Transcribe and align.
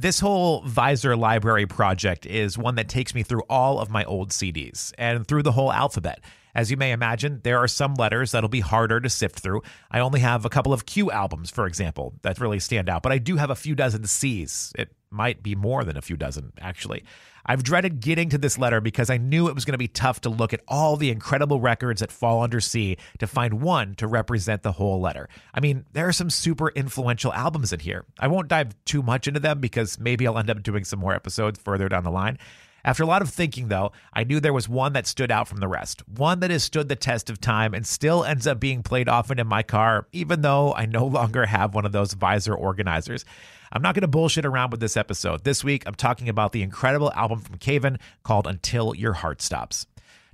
This 0.00 0.20
whole 0.20 0.62
Visor 0.62 1.14
library 1.14 1.66
project 1.66 2.24
is 2.24 2.56
one 2.56 2.76
that 2.76 2.88
takes 2.88 3.14
me 3.14 3.22
through 3.22 3.42
all 3.50 3.78
of 3.78 3.90
my 3.90 4.02
old 4.04 4.30
CDs 4.30 4.94
and 4.96 5.26
through 5.26 5.42
the 5.42 5.52
whole 5.52 5.70
alphabet. 5.70 6.20
As 6.54 6.70
you 6.70 6.76
may 6.76 6.92
imagine, 6.92 7.40
there 7.42 7.58
are 7.58 7.68
some 7.68 7.94
letters 7.94 8.32
that'll 8.32 8.48
be 8.48 8.60
harder 8.60 9.00
to 9.00 9.08
sift 9.08 9.40
through. 9.40 9.62
I 9.90 10.00
only 10.00 10.20
have 10.20 10.44
a 10.44 10.50
couple 10.50 10.72
of 10.72 10.86
Q 10.86 11.10
albums, 11.10 11.50
for 11.50 11.66
example, 11.66 12.14
that 12.22 12.40
really 12.40 12.60
stand 12.60 12.88
out, 12.88 13.02
but 13.02 13.12
I 13.12 13.18
do 13.18 13.36
have 13.36 13.50
a 13.50 13.56
few 13.56 13.74
dozen 13.74 14.04
C's. 14.04 14.72
It 14.76 14.90
might 15.10 15.42
be 15.42 15.54
more 15.54 15.84
than 15.84 15.96
a 15.96 16.02
few 16.02 16.16
dozen, 16.16 16.52
actually. 16.60 17.04
I've 17.44 17.62
dreaded 17.62 18.00
getting 18.00 18.28
to 18.30 18.38
this 18.38 18.58
letter 18.58 18.80
because 18.80 19.10
I 19.10 19.16
knew 19.16 19.48
it 19.48 19.54
was 19.54 19.64
going 19.64 19.72
to 19.72 19.78
be 19.78 19.88
tough 19.88 20.20
to 20.22 20.28
look 20.30 20.52
at 20.52 20.60
all 20.68 20.96
the 20.96 21.10
incredible 21.10 21.60
records 21.60 22.00
that 22.00 22.12
fall 22.12 22.42
under 22.42 22.60
C 22.60 22.96
to 23.18 23.26
find 23.26 23.54
one 23.54 23.94
to 23.96 24.06
represent 24.06 24.62
the 24.62 24.72
whole 24.72 25.00
letter. 25.00 25.28
I 25.54 25.60
mean, 25.60 25.86
there 25.92 26.06
are 26.06 26.12
some 26.12 26.30
super 26.30 26.68
influential 26.68 27.32
albums 27.32 27.72
in 27.72 27.80
here. 27.80 28.04
I 28.18 28.28
won't 28.28 28.48
dive 28.48 28.74
too 28.84 29.02
much 29.02 29.26
into 29.26 29.40
them 29.40 29.60
because 29.60 29.98
maybe 29.98 30.26
I'll 30.26 30.38
end 30.38 30.50
up 30.50 30.62
doing 30.62 30.84
some 30.84 31.00
more 31.00 31.14
episodes 31.14 31.58
further 31.58 31.88
down 31.88 32.04
the 32.04 32.10
line. 32.10 32.38
After 32.84 33.02
a 33.02 33.06
lot 33.06 33.22
of 33.22 33.30
thinking, 33.30 33.68
though, 33.68 33.92
I 34.12 34.24
knew 34.24 34.40
there 34.40 34.52
was 34.52 34.68
one 34.68 34.92
that 34.94 35.06
stood 35.06 35.30
out 35.30 35.48
from 35.48 35.60
the 35.60 35.68
rest, 35.68 36.02
one 36.08 36.40
that 36.40 36.50
has 36.50 36.64
stood 36.64 36.88
the 36.88 36.96
test 36.96 37.30
of 37.30 37.40
time 37.40 37.74
and 37.74 37.86
still 37.86 38.24
ends 38.24 38.46
up 38.46 38.60
being 38.60 38.82
played 38.82 39.08
often 39.08 39.38
in 39.38 39.46
my 39.46 39.62
car, 39.62 40.06
even 40.12 40.42
though 40.42 40.74
I 40.74 40.86
no 40.86 41.06
longer 41.06 41.46
have 41.46 41.74
one 41.74 41.84
of 41.84 41.92
those 41.92 42.14
visor 42.14 42.54
organizers. 42.54 43.24
I'm 43.72 43.82
not 43.82 43.94
going 43.94 44.02
to 44.02 44.08
bullshit 44.08 44.44
around 44.44 44.70
with 44.70 44.80
this 44.80 44.96
episode. 44.96 45.44
This 45.44 45.62
week, 45.62 45.84
I'm 45.86 45.94
talking 45.94 46.28
about 46.28 46.52
the 46.52 46.62
incredible 46.62 47.12
album 47.12 47.40
from 47.40 47.58
Cave 47.58 47.84
In 47.84 47.98
called 48.24 48.46
Until 48.46 48.94
Your 48.96 49.12
Heart 49.12 49.40
Stops. 49.40 49.86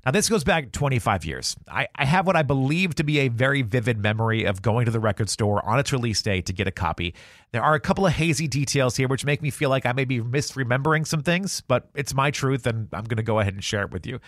Now, 0.06 0.12
this 0.12 0.28
goes 0.28 0.44
back 0.44 0.70
25 0.70 1.24
years. 1.24 1.56
I, 1.68 1.88
I, 1.96 2.04
have 2.04 2.28
what 2.28 2.36
I 2.36 2.44
believe 2.44 2.94
to 2.94 3.02
be 3.02 3.18
a 3.18 3.28
very 3.28 3.62
vivid 3.62 3.98
memory 3.98 4.44
of 4.44 4.62
going 4.62 4.84
to 4.84 4.92
the 4.92 5.00
record 5.00 5.28
store 5.28 5.66
on 5.68 5.80
its 5.80 5.92
release 5.92 6.22
day 6.22 6.40
to 6.42 6.52
get 6.52 6.68
a 6.68 6.70
copy. 6.70 7.12
There 7.50 7.60
are 7.60 7.74
a 7.74 7.80
couple 7.80 8.06
of 8.06 8.12
hazy 8.12 8.46
details 8.46 8.96
here 8.96 9.08
which 9.08 9.24
make 9.24 9.42
me 9.42 9.50
feel 9.50 9.68
like 9.68 9.84
I 9.84 9.90
may 9.90 10.04
be 10.04 10.20
misremembering 10.20 11.08
some 11.08 11.24
things, 11.24 11.60
but 11.60 11.88
it's 11.96 12.14
my 12.14 12.30
truth 12.30 12.68
and 12.68 12.88
I'm 12.92 13.02
going 13.02 13.16
to 13.16 13.24
go 13.24 13.40
ahead 13.40 13.54
and 13.54 13.64
share 13.64 13.82
it 13.82 13.90
with 13.90 14.06
you. 14.06 14.20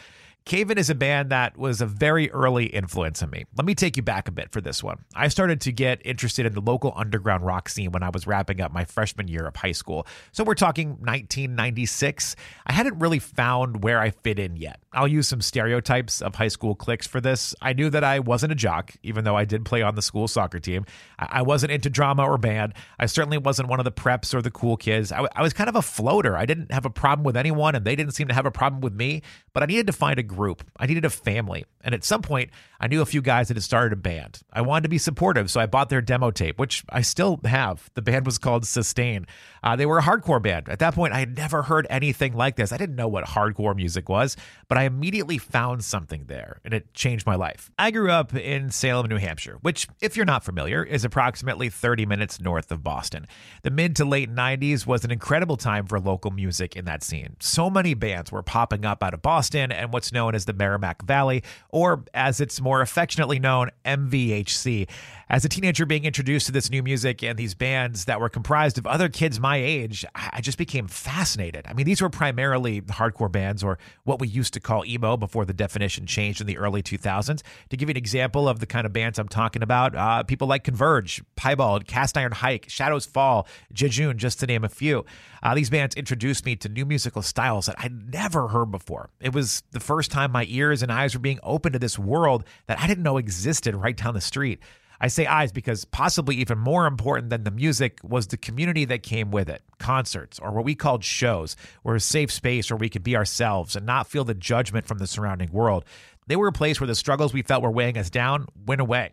Cave 0.45 0.71
In 0.71 0.79
is 0.79 0.89
a 0.89 0.95
band 0.95 1.29
that 1.29 1.59
was 1.59 1.83
a 1.83 1.87
very 1.87 2.31
early 2.31 2.67
influence 2.67 3.23
on 3.23 3.29
me. 3.29 3.45
Let 3.57 3.67
me 3.67 3.75
take 3.75 3.99
you 3.99 4.03
back 4.03 4.29
a 4.29 4.33
bit 4.33 4.51
for 4.51 4.63
this 4.63 4.83
one. 4.83 5.05
I 5.15 5.29
started 5.29 5.61
to 5.63 5.73
get 5.73 6.01
interested 6.07 6.47
in 6.47 6.55
the 6.55 6.63
local 6.63 6.95
underground 6.97 7.45
rock 7.45 7.69
scene 7.69 7.93
when 7.93 8.03
I 8.03 8.09
was 8.09 8.27
wrapping 8.27 8.63
up 8.63 8.73
my 8.73 8.87
freshman 8.87 9.29
year 9.29 9.47
of 9.47 9.57
high 9.57 9.73
school. 9.73 10.07
So 10.33 10.45
we're 10.45 10.55
talking 10.55 10.93
1996. 11.01 12.35
I 12.67 12.73
hadn't 12.73 12.99
really 12.99 13.19
found 13.19 13.85
where 13.85 14.01
I 14.01 14.09
fit 14.11 14.39
in 14.39 14.57
yet. 14.57 14.81
I'll 14.95 15.07
use 15.07 15.29
some 15.29 15.43
stereotypes 15.43 16.23
of 16.23 16.37
high 16.37 16.49
school 16.49 16.75
cliques 16.75 17.07
for 17.07 17.21
this. 17.21 17.55
I 17.61 17.75
knew 17.75 17.91
that 17.91 18.03
I 18.03 18.19
wasn't 18.21 18.53
a 18.53 18.55
jock, 18.55 18.95
even 19.03 19.25
though 19.25 19.37
I 19.37 19.45
did 19.45 19.67
play 19.67 19.83
on 19.83 19.97
the 19.97 20.03
school 20.03 20.29
soccer 20.29 20.59
team. 20.59 20.87
I 21.19 21.43
wasn't 21.43 21.73
into 21.73 21.91
drama 21.91 22.25
or 22.25 22.39
band. 22.39 22.73
I 22.99 23.07
certainly 23.07 23.37
wasn't 23.39 23.69
one 23.69 23.81
of 23.81 23.85
the 23.85 23.93
preps 23.93 24.33
or 24.33 24.41
the 24.41 24.51
cool 24.51 24.79
kids. 24.79 25.13
I, 25.13 25.43
was 25.43 25.53
kind 25.53 25.69
of 25.69 25.77
a 25.77 25.83
floater. 25.83 26.37
I 26.37 26.47
didn't 26.47 26.73
have 26.73 26.87
a 26.87 26.91
problem 26.91 27.25
with 27.25 27.37
anyone, 27.37 27.75
and 27.75 27.85
they 27.85 27.97
didn't 27.97 28.13
seem 28.15 28.29
to 28.29 28.35
have 28.35 28.47
a 28.47 28.51
problem 28.51 28.81
with 28.81 28.95
me, 28.95 29.23
but 29.53 29.63
I 29.63 29.67
needed 29.67 29.87
to 29.89 29.93
find 29.93 30.19
a 30.19 30.23
group. 30.29 30.63
I 30.77 30.87
needed 30.87 31.05
a 31.05 31.11
family. 31.11 31.65
And 31.83 31.95
at 31.95 32.05
some 32.05 32.23
point, 32.23 32.51
I 32.81 32.87
knew 32.87 33.01
a 33.01 33.07
few 33.07 33.23
guys 33.23 33.49
that 33.49 33.57
had 33.57 33.65
started 33.65 33.93
a 33.93 33.97
band. 33.97 34.41
I 34.53 34.61
wanted 34.61 34.83
to 34.83 34.89
be 34.89 34.99
supportive, 34.99 35.51
so 35.51 35.61
I 35.61 35.67
bought 35.67 35.89
their 35.89 36.01
demo 36.01 36.31
tape, 36.31 36.59
which 36.59 36.85
I 36.91 37.01
still 37.01 37.41
have. 37.45 37.91
The 37.95 38.03
band 38.03 38.27
was 38.27 38.39
called 38.39 38.67
Sustain. 38.67 39.27
Uh, 39.63 39.75
they 39.75 39.87
were 39.87 39.99
a 39.99 40.03
hardcore 40.03 40.43
band. 40.43 40.69
At 40.69 40.81
that 40.81 40.95
point, 40.95 41.13
I 41.13 41.21
had 41.21 41.37
never 41.37 41.63
heard 41.63 41.87
anything 41.91 42.35
like 42.35 42.57
this. 42.57 42.73
I 42.73 42.77
didn't 42.77 42.97
know 42.97 43.09
what 43.09 43.25
hardcore 43.25 43.75
music 43.75 44.09
was, 44.09 44.37
but 44.69 44.79
I 44.79 44.85
immediately 44.85 45.39
found 45.39 45.83
something 45.85 46.25
there, 46.27 46.61
and 46.65 46.75
it 46.75 46.95
changed 46.95 47.27
my 47.27 47.35
life. 47.37 47.71
I 47.79 47.91
grew 47.91 48.11
up 48.11 48.35
in 48.35 48.71
Salem, 48.71 49.09
New 49.09 49.17
Hampshire, 49.17 49.59
which, 49.63 49.89
if 50.01 50.17
you're 50.17 50.27
not 50.27 50.45
familiar, 50.45 50.85
is 50.85 51.05
approximately 51.05 51.69
30 51.71 52.07
minutes 52.07 52.41
north 52.41 52.71
of 52.71 52.85
Boston. 52.85 53.27
The 53.63 53.71
mid 53.71 53.97
to 53.97 54.05
late 54.05 54.33
90s 54.33 54.87
was 54.87 55.05
an 55.05 55.11
incredible 55.11 55.57
time 55.57 55.87
for 55.87 55.99
local 55.99 56.31
music 56.31 56.77
in 56.77 56.85
that 56.85 57.03
scene. 57.03 57.37
So 57.41 57.71
many 57.71 57.95
bands 57.95 58.31
were 58.31 58.43
popping 58.43 58.85
up 58.85 59.03
out 59.03 59.15
of 59.15 59.23
Boston 59.23 59.73
and 59.73 59.93
what's 59.93 60.13
known 60.19 60.35
as 60.35 60.47
the 60.47 60.53
Merrimack 60.53 61.03
Valley, 61.03 61.45
or 61.69 62.03
as 62.13 62.41
it's 62.41 62.61
more 62.61 62.81
affectionately 62.81 63.39
known, 63.39 63.71
MVHC. 63.85 64.89
As 65.31 65.45
a 65.45 65.49
teenager 65.49 65.85
being 65.85 66.07
introduced 66.07 66.47
to 66.47 66.53
this 66.53 66.71
new 66.71 66.83
music 66.83 67.23
and 67.23 67.39
these 67.39 67.55
bands 67.55 68.07
that 68.07 68.19
were 68.19 68.31
comprised 68.31 68.79
of 68.79 68.87
other 68.87 69.11
kids 69.11 69.39
my 69.39 69.59
age, 69.59 70.03
I 70.15 70.41
just 70.41 70.57
became 70.57 70.89
fascinated. 70.89 71.67
I 71.69 71.75
mean, 71.75 71.85
these 71.85 72.01
were 72.01 72.09
primarily 72.09 72.81
hardcore 72.81 73.31
bands 73.31 73.63
or 73.63 73.79
what 74.05 74.21
we 74.21 74.29
used 74.29 74.55
to 74.55 74.61
call 74.61 74.87
emo 74.87 75.19
before 75.19 75.45
the 75.45 75.53
definition 75.53 76.07
changed 76.07 76.41
in 76.41 76.47
the 76.47 76.57
early 76.57 76.83
2000s. 76.83 77.43
To 77.69 77.77
give 77.77 77.91
you 77.91 77.93
an 77.93 77.99
example 77.99 78.49
of 78.49 78.61
the 78.61 78.67
kind 78.67 78.87
of 78.87 78.95
bands 78.95 79.19
I'm 79.19 79.29
talking 79.29 79.63
about, 79.63 79.95
uh, 79.95 80.23
people 80.23 80.49
like 80.49 80.65
Converge, 80.65 81.23
Piebald, 81.37 81.87
Cast 81.87 82.17
Iron 82.17 82.33
Hike, 82.33 82.65
Shadows 82.71 83.05
Fall, 83.05 83.47
Jejune, 83.71 84.17
just 84.17 84.41
to 84.41 84.47
name 84.47 84.65
a 84.65 84.71
few. 84.71 85.05
Uh, 85.43 85.55
these 85.55 85.69
bands 85.69 85.95
introduced 85.95 86.47
me 86.47 86.57
to 86.57 86.71
new 86.71 86.87
musical 86.87 87.21
styles 87.21 87.67
that 87.67 87.77
I'd 87.79 88.15
never 88.15 88.49
heard 88.49 88.71
before. 88.71 89.11
It 89.21 89.35
was 89.35 89.63
the 89.73 89.81
first 89.81 90.11
time 90.11 90.33
my 90.33 90.47
ears 90.49 90.83
and 90.83 90.91
eyes 90.91 91.13
were 91.13 91.21
being 91.21 91.39
opened 91.43 91.75
to 91.75 91.79
this 91.79 91.99
world 91.99 92.45
that 92.67 92.81
I 92.81 92.87
didn't 92.87 93.05
know 93.05 93.19
existed 93.19 93.75
right 93.75 93.97
down 93.97 94.15
the 94.15 94.23
street. 94.23 94.61
I 95.01 95.09
say 95.09 95.27
eyes 95.27 95.53
because 95.53 95.85
possibly 95.85 96.37
even 96.37 96.59
more 96.59 96.87
important 96.87 97.31
than 97.31 97.45
the 97.45 97.51
music 97.51 98.01
was 98.03 98.27
the 98.27 98.37
community 98.37 98.85
that 98.87 99.03
came 99.03 99.31
with 99.31 99.49
it. 99.49 99.63
Concerts, 99.79 100.39
or 100.41 100.51
what 100.51 100.65
we 100.65 100.75
called 100.75 101.05
shows, 101.05 101.57
were 101.85 101.95
a 101.95 102.01
safe 102.01 102.33
space 102.33 102.71
where 102.71 102.77
we 102.77 102.89
could 102.89 103.05
be 103.05 103.17
ourselves 103.17 103.77
and 103.77 103.87
not 103.87 104.09
feel 104.09 104.25
the 104.25 104.35
judgment 104.35 104.87
from 104.87 104.99
the 104.99 105.07
surrounding 105.07 105.53
world. 105.53 105.85
They 106.27 106.37
were 106.37 106.49
a 106.49 106.53
place 106.53 106.81
where 106.81 106.89
the 106.89 106.95
struggles 106.95 107.33
we 107.33 107.43
felt 107.43 107.63
were 107.63 107.71
weighing 107.71 107.97
us 107.97 108.11
down 108.11 108.47
went 108.67 108.81
away. 108.81 109.13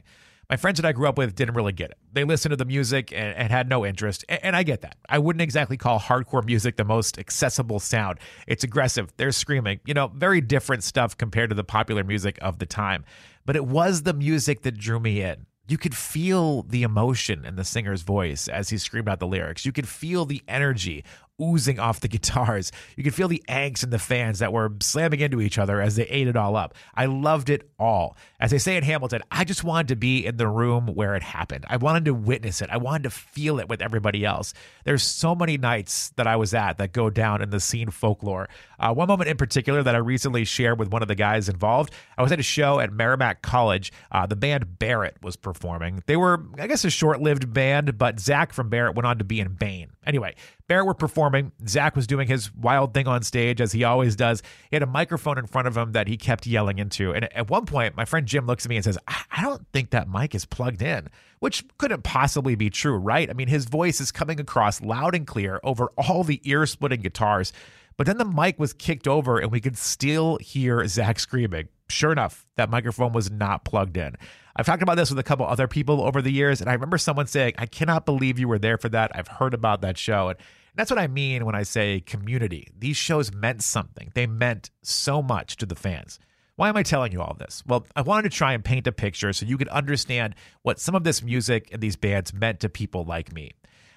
My 0.49 0.57
friends 0.57 0.79
that 0.79 0.87
I 0.87 0.91
grew 0.91 1.07
up 1.07 1.17
with 1.17 1.33
didn't 1.33 1.55
really 1.55 1.71
get 1.71 1.89
it. 1.89 1.97
They 2.13 2.23
listened 2.23 2.51
to 2.51 2.55
the 2.55 2.65
music 2.65 3.11
and, 3.11 3.35
and 3.35 3.51
had 3.51 3.67
no 3.67 3.83
interest. 3.83 4.23
And, 4.29 4.43
and 4.43 4.55
I 4.55 4.61
get 4.61 4.81
that. 4.81 4.95
I 5.09 5.17
wouldn't 5.17 5.41
exactly 5.41 5.75
call 5.75 5.99
hardcore 5.99 6.45
music 6.45 6.77
the 6.77 6.83
most 6.83 7.17
accessible 7.17 7.79
sound. 7.79 8.19
It's 8.47 8.63
aggressive, 8.63 9.11
they're 9.17 9.31
screaming, 9.31 9.79
you 9.85 9.93
know, 9.93 10.07
very 10.07 10.41
different 10.41 10.83
stuff 10.83 11.17
compared 11.17 11.49
to 11.49 11.55
the 11.55 11.63
popular 11.63 12.03
music 12.03 12.37
of 12.41 12.59
the 12.59 12.65
time. 12.65 13.05
But 13.45 13.55
it 13.55 13.65
was 13.65 14.03
the 14.03 14.13
music 14.13 14.61
that 14.63 14.77
drew 14.77 14.99
me 14.99 15.21
in 15.21 15.45
you 15.67 15.77
could 15.77 15.95
feel 15.95 16.61
the 16.63 16.83
emotion 16.83 17.45
in 17.45 17.55
the 17.55 17.63
singer's 17.63 18.03
voice 18.03 18.47
as 18.47 18.69
he 18.69 18.77
screamed 18.77 19.09
out 19.09 19.19
the 19.19 19.27
lyrics. 19.27 19.65
You 19.65 19.71
could 19.71 19.87
feel 19.87 20.25
the 20.25 20.43
energy 20.47 21.03
oozing 21.41 21.79
off 21.79 21.99
the 21.99 22.07
guitars. 22.15 22.71
You 22.95 23.03
could 23.03 23.13
feel 23.13 23.27
the 23.27 23.43
angst 23.49 23.83
in 23.83 23.89
the 23.89 23.99
fans 23.99 24.39
that 24.39 24.53
were 24.53 24.71
slamming 24.81 25.19
into 25.19 25.41
each 25.41 25.57
other 25.57 25.81
as 25.81 25.95
they 25.95 26.05
ate 26.05 26.27
it 26.27 26.35
all 26.35 26.55
up. 26.55 26.75
I 26.95 27.05
loved 27.05 27.49
it 27.49 27.69
all. 27.79 28.17
As 28.39 28.51
they 28.51 28.57
say 28.57 28.77
in 28.77 28.83
Hamilton, 28.83 29.21
I 29.31 29.43
just 29.43 29.63
wanted 29.63 29.89
to 29.89 29.95
be 29.95 30.25
in 30.25 30.37
the 30.37 30.47
room 30.47 30.87
where 30.87 31.15
it 31.15 31.23
happened. 31.23 31.65
I 31.69 31.77
wanted 31.77 32.05
to 32.05 32.13
witness 32.13 32.61
it. 32.61 32.69
I 32.69 32.77
wanted 32.77 33.03
to 33.03 33.09
feel 33.09 33.59
it 33.59 33.69
with 33.69 33.81
everybody 33.81 34.25
else. 34.25 34.53
There's 34.83 35.03
so 35.03 35.35
many 35.35 35.57
nights 35.57 36.11
that 36.17 36.27
I 36.27 36.35
was 36.35 36.53
at 36.53 36.77
that 36.77 36.91
go 36.91 37.09
down 37.09 37.41
in 37.41 37.49
the 37.49 37.59
scene 37.59 37.89
folklore. 37.89 38.49
Uh, 38.79 38.93
one 38.93 39.07
moment 39.07 39.29
in 39.29 39.37
particular 39.37 39.83
that 39.83 39.95
I 39.95 39.99
recently 39.99 40.45
shared 40.45 40.79
with 40.79 40.91
one 40.91 41.01
of 41.01 41.07
the 41.07 41.15
guys 41.15 41.49
involved. 41.49 41.93
I 42.17 42.21
was 42.23 42.31
at 42.31 42.39
a 42.39 42.43
show 42.43 42.79
at 42.79 42.91
Merrimack 42.91 43.41
College. 43.41 43.91
Uh, 44.11 44.25
the 44.25 44.35
band 44.35 44.79
Barrett 44.79 45.17
was 45.21 45.35
performing. 45.35 46.03
They 46.05 46.17
were, 46.17 46.43
I 46.59 46.67
guess, 46.67 46.83
a 46.85 46.89
short-lived 46.89 47.53
band, 47.53 47.97
but 47.97 48.19
Zach 48.19 48.53
from 48.53 48.69
Barrett 48.69 48.95
went 48.95 49.07
on 49.07 49.17
to 49.17 49.23
be 49.23 49.39
in 49.39 49.53
Bane. 49.53 49.91
Anyway, 50.05 50.35
Barrett 50.67 50.87
were 50.87 50.95
performing. 50.95 51.51
Zach 51.67 51.95
was 51.95 52.07
doing 52.07 52.27
his 52.27 52.53
wild 52.55 52.93
thing 52.93 53.07
on 53.07 53.21
stage, 53.21 53.61
as 53.61 53.71
he 53.71 53.83
always 53.83 54.15
does. 54.15 54.41
He 54.69 54.75
had 54.75 54.83
a 54.83 54.87
microphone 54.87 55.37
in 55.37 55.45
front 55.45 55.67
of 55.67 55.77
him 55.77 55.91
that 55.91 56.07
he 56.07 56.17
kept 56.17 56.47
yelling 56.47 56.79
into. 56.79 57.13
And 57.13 57.31
at 57.35 57.49
one 57.49 57.65
point, 57.65 57.95
my 57.95 58.05
friend 58.05 58.25
Jim 58.25 58.47
looks 58.47 58.65
at 58.65 58.69
me 58.69 58.77
and 58.77 58.83
says, 58.83 58.97
I 59.07 59.41
don't 59.41 59.65
think 59.73 59.91
that 59.91 60.09
mic 60.09 60.33
is 60.33 60.45
plugged 60.45 60.81
in, 60.81 61.09
which 61.39 61.63
couldn't 61.77 62.03
possibly 62.03 62.55
be 62.55 62.69
true, 62.71 62.97
right? 62.97 63.29
I 63.29 63.33
mean, 63.33 63.47
his 63.47 63.65
voice 63.65 64.01
is 64.01 64.11
coming 64.11 64.39
across 64.39 64.81
loud 64.81 65.13
and 65.13 65.27
clear 65.27 65.59
over 65.63 65.87
all 65.97 66.23
the 66.23 66.41
ear 66.43 66.65
splitting 66.65 67.01
guitars. 67.01 67.53
But 67.97 68.07
then 68.07 68.17
the 68.17 68.25
mic 68.25 68.59
was 68.59 68.73
kicked 68.73 69.07
over 69.07 69.39
and 69.39 69.51
we 69.51 69.61
could 69.61 69.77
still 69.77 70.37
hear 70.41 70.85
Zach 70.87 71.19
screaming. 71.19 71.69
Sure 71.87 72.11
enough, 72.11 72.45
that 72.57 72.69
microphone 72.69 73.13
was 73.13 73.31
not 73.31 73.63
plugged 73.63 73.95
in. 73.95 74.15
I've 74.55 74.65
talked 74.65 74.83
about 74.83 74.97
this 74.97 75.09
with 75.09 75.19
a 75.19 75.23
couple 75.23 75.45
other 75.45 75.67
people 75.67 76.01
over 76.01 76.21
the 76.21 76.31
years, 76.31 76.61
and 76.61 76.69
I 76.69 76.73
remember 76.73 76.97
someone 76.97 77.27
saying, 77.27 77.53
I 77.57 77.65
cannot 77.65 78.05
believe 78.05 78.39
you 78.39 78.47
were 78.47 78.57
there 78.57 78.77
for 78.77 78.89
that. 78.89 79.11
I've 79.13 79.27
heard 79.27 79.53
about 79.53 79.81
that 79.81 79.97
show. 79.97 80.29
And 80.29 80.39
that's 80.75 80.89
what 80.89 80.99
I 80.99 81.07
mean 81.07 81.45
when 81.45 81.55
I 81.55 81.63
say 81.63 81.99
community. 82.01 82.69
These 82.77 82.97
shows 82.97 83.33
meant 83.33 83.63
something, 83.63 84.11
they 84.15 84.27
meant 84.27 84.71
so 84.81 85.21
much 85.21 85.57
to 85.57 85.65
the 85.65 85.75
fans. 85.75 86.19
Why 86.57 86.69
am 86.69 86.77
I 86.77 86.83
telling 86.83 87.11
you 87.11 87.21
all 87.21 87.35
this? 87.37 87.63
Well, 87.67 87.85
I 87.97 88.01
wanted 88.01 88.31
to 88.31 88.37
try 88.37 88.53
and 88.53 88.63
paint 88.63 88.87
a 88.87 88.93
picture 88.93 89.33
so 89.33 89.45
you 89.45 89.57
could 89.57 89.67
understand 89.67 90.35
what 90.61 90.79
some 90.79 90.95
of 90.95 91.03
this 91.03 91.21
music 91.21 91.69
and 91.73 91.81
these 91.81 91.97
bands 91.97 92.33
meant 92.33 92.61
to 92.61 92.69
people 92.69 93.03
like 93.03 93.33
me. 93.33 93.51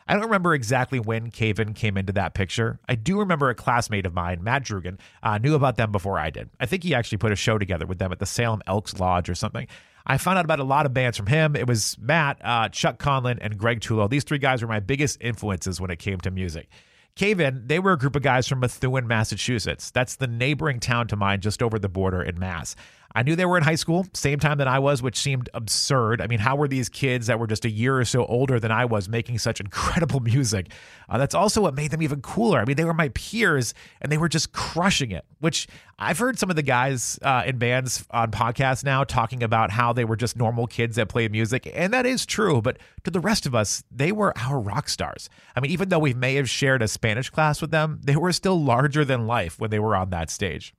I 0.09 0.15
don't 0.15 0.23
remember 0.23 0.55
exactly 0.55 0.99
when 0.99 1.31
Cave 1.31 1.61
In 1.61 1.75
came 1.75 1.99
into 1.99 2.15
that 2.15 2.33
picture. 2.33 2.81
I 2.89 2.95
do 2.95 3.19
remember 3.19 3.51
a 3.51 3.55
classmate 3.55 4.07
of 4.07 4.15
mine, 4.15 4.43
Matt 4.43 4.65
Drugan, 4.65 4.99
uh, 5.23 5.37
knew 5.37 5.55
about 5.55 5.77
them 5.77 5.93
before 5.93 6.19
I 6.19 6.31
did. 6.31 6.49
I 6.59 6.65
think 6.67 6.83
he 6.83 6.95
actually 6.95 7.19
put 7.19 7.31
a 7.31 7.37
show 7.37 7.59
together 7.59 7.87
with 7.87 7.99
them 7.99 8.11
at 8.11 8.19
the 8.19 8.27
Salem 8.27 8.63
Elks 8.67 8.99
Lodge 8.99 9.29
or 9.29 9.35
something. 9.35 9.67
I 10.07 10.17
found 10.17 10.39
out 10.39 10.47
about 10.47 10.61
a 10.61 10.65
lot 10.65 10.87
of 10.87 10.95
bands 10.95 11.19
from 11.19 11.27
him. 11.27 11.55
It 11.55 11.67
was 11.67 11.99
Matt, 12.01 12.39
uh, 12.43 12.71
Chuck 12.71 12.99
Conlon, 12.99 13.37
and 13.43 13.59
Greg 13.59 13.81
Tulo. 13.81 14.09
These 14.09 14.25
three 14.25 14.39
guys 14.39 14.63
were 14.63 14.69
my 14.69 14.81
biggest 14.81 15.19
influences 15.21 15.79
when 15.79 15.91
it 15.91 15.99
came 15.99 16.19
to 16.21 16.31
music. 16.31 16.69
Cave 17.15 17.41
In, 17.41 17.67
they 17.67 17.81
were 17.81 17.93
a 17.93 17.99
group 17.99 18.17
of 18.17 18.23
guys 18.23 18.47
from 18.47 18.61
Methuen, 18.61 19.07
Massachusetts. 19.07 19.91
That's 19.91 20.17
the 20.17 20.29
neighboring 20.29 20.81
town 20.81 21.09
to 21.09 21.17
mine 21.17 21.41
just 21.41 21.63
over 21.63 21.79
the 21.79 21.89
border 21.89 22.23
in 22.23 22.39
Mass. 22.39 22.77
I 23.15 23.23
knew 23.23 23.35
they 23.35 23.47
were 23.47 23.57
in 23.57 23.65
high 23.65 23.75
school, 23.75 24.07
same 24.13 24.39
time 24.39 24.59
that 24.59 24.69
I 24.69 24.79
was, 24.79 25.03
which 25.03 25.19
seemed 25.19 25.49
absurd. 25.55 26.21
I 26.21 26.27
mean, 26.27 26.39
how 26.39 26.57
were 26.57 26.69
these 26.69 26.91
kids 26.91 27.27
that 27.29 27.39
were 27.39 27.47
just 27.47 27.65
a 27.65 27.71
year 27.71 27.99
or 27.99 28.05
so 28.05 28.27
older 28.27 28.61
than 28.61 28.71
I 28.71 28.85
was 28.85 29.09
making 29.09 29.39
such 29.39 29.61
incredible 29.61 30.21
music? 30.35 30.71
Uh, 31.09 31.17
that's 31.17 31.35
also 31.35 31.63
what 31.63 31.75
made 31.75 31.91
them 31.91 32.03
even 32.03 32.21
cooler. 32.21 32.61
I 32.61 32.67
mean, 32.67 32.77
they 32.77 32.85
were 32.85 32.93
my 32.93 33.09
peers 33.11 33.73
and 34.03 34.13
they 34.13 34.19
were 34.19 34.29
just 34.29 34.53
crushing 34.53 35.11
it, 35.11 35.25
which 35.41 35.67
I've 35.99 36.19
heard 36.19 36.39
some 36.39 36.51
of 36.51 36.57
the 36.57 36.63
guys 36.63 37.19
uh, 37.23 37.45
in 37.47 37.57
bands 37.57 38.07
on 38.11 38.31
podcasts 38.31 38.85
now 38.85 39.05
talking 39.05 39.43
about 39.43 39.71
how 39.71 39.95
they 39.95 40.05
were 40.05 40.17
just 40.17 40.37
normal 40.37 40.67
kids 40.67 40.97
that 40.97 41.09
played 41.09 41.33
music. 41.33 41.71
And 41.75 41.95
that 41.95 42.05
is 42.05 42.27
true. 42.27 42.61
But 42.61 42.79
to 43.05 43.11
the 43.11 43.21
rest 43.21 43.47
of 43.47 43.55
us, 43.55 43.83
they 43.91 44.13
were 44.13 44.37
our 44.37 44.61
rock 44.61 44.89
stars. 44.89 45.31
I 45.57 45.61
mean, 45.61 45.71
even 45.71 45.89
though 45.89 45.99
we 45.99 46.13
may 46.13 46.35
have 46.35 46.51
shared 46.51 46.83
a 46.83 46.89
Spanish 46.89 47.31
class 47.31 47.63
with 47.63 47.71
them, 47.71 48.01
they 48.05 48.17
were 48.17 48.33
still 48.33 48.63
larger 48.63 49.05
than 49.05 49.27
life 49.27 49.59
when 49.59 49.71
they 49.71 49.79
were 49.79 49.97
on 49.97 50.11
that 50.11 50.29
stage. 50.29 50.75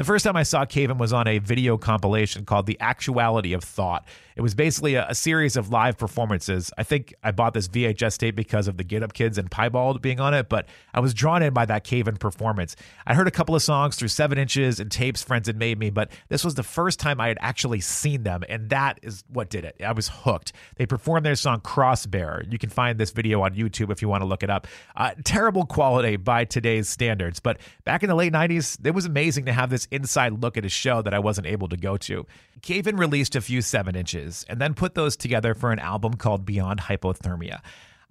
The 0.00 0.04
first 0.04 0.24
time 0.24 0.34
I 0.34 0.44
saw 0.44 0.64
Cave 0.64 0.88
In 0.88 0.96
was 0.96 1.12
on 1.12 1.28
a 1.28 1.40
video 1.40 1.76
compilation 1.76 2.46
called 2.46 2.64
The 2.64 2.80
Actuality 2.80 3.52
of 3.52 3.62
Thought. 3.62 4.08
It 4.34 4.40
was 4.40 4.54
basically 4.54 4.94
a, 4.94 5.06
a, 5.06 5.14
series 5.14 5.54
of 5.54 5.68
live 5.68 5.98
performances. 5.98 6.72
I 6.78 6.84
think 6.84 7.12
I 7.22 7.30
bought 7.30 7.52
this 7.52 7.68
VHS 7.68 8.16
tape 8.16 8.34
because 8.34 8.66
of 8.66 8.78
the 8.78 8.84
Get 8.84 9.02
Up 9.02 9.12
Kids 9.12 9.36
and 9.36 9.50
Piebald 9.50 10.00
being 10.00 10.18
on 10.18 10.32
it, 10.32 10.48
but 10.48 10.66
I 10.94 11.00
was 11.00 11.12
drawn 11.12 11.42
in 11.42 11.52
by 11.52 11.66
that 11.66 11.84
Cave 11.84 12.08
In 12.08 12.16
performance. 12.16 12.76
I 13.06 13.12
heard 13.12 13.28
a 13.28 13.30
couple 13.30 13.54
of 13.54 13.62
songs 13.62 13.96
through 13.96 14.08
7 14.08 14.38
inches 14.38 14.80
and 14.80 14.90
tapes 14.90 15.22
friends 15.22 15.46
had 15.46 15.58
made 15.58 15.78
me, 15.78 15.90
but 15.90 16.10
this 16.30 16.42
was 16.42 16.54
the 16.54 16.62
first 16.62 16.98
time 16.98 17.20
I 17.20 17.28
had 17.28 17.36
actually 17.42 17.82
seen 17.82 18.22
them, 18.22 18.42
and 18.48 18.70
that 18.70 19.00
is 19.02 19.24
what 19.28 19.50
did 19.50 19.66
it. 19.66 19.76
I 19.84 19.92
was 19.92 20.08
hooked. 20.08 20.54
They 20.76 20.86
performed 20.86 21.26
their 21.26 21.36
song 21.36 21.60
Crossbearer. 21.60 22.50
You 22.50 22.58
can 22.58 22.70
find 22.70 22.98
this 22.98 23.10
video 23.10 23.42
on 23.42 23.54
YouTube 23.54 23.92
if 23.92 24.00
you 24.00 24.08
want 24.08 24.22
to 24.22 24.26
look 24.26 24.42
it 24.42 24.48
up. 24.48 24.66
Uh, 24.96 25.10
terrible 25.24 25.66
quality 25.66 26.16
by 26.16 26.46
today's 26.46 26.88
standards, 26.88 27.40
but 27.40 27.58
back 27.84 28.02
in 28.02 28.08
the 28.08 28.14
late 28.14 28.32
90s, 28.32 28.78
it 28.86 28.94
was 28.94 29.04
amazing 29.04 29.44
to 29.44 29.52
have 29.52 29.68
this 29.68 29.86
inside 29.90 30.42
look 30.42 30.56
at 30.56 30.64
a 30.64 30.68
show 30.68 31.02
that 31.02 31.14
I 31.14 31.18
wasn't 31.18 31.46
able 31.46 31.68
to 31.68 31.76
go 31.76 31.96
to. 31.98 32.26
Cave 32.62 32.86
In 32.86 32.96
released 32.96 33.36
a 33.36 33.40
few 33.40 33.62
7 33.62 33.94
inches 33.94 34.44
and 34.48 34.60
then 34.60 34.74
put 34.74 34.94
those 34.94 35.16
together 35.16 35.54
for 35.54 35.72
an 35.72 35.78
album 35.78 36.14
called 36.14 36.44
Beyond 36.44 36.80
Hypothermia. 36.80 37.60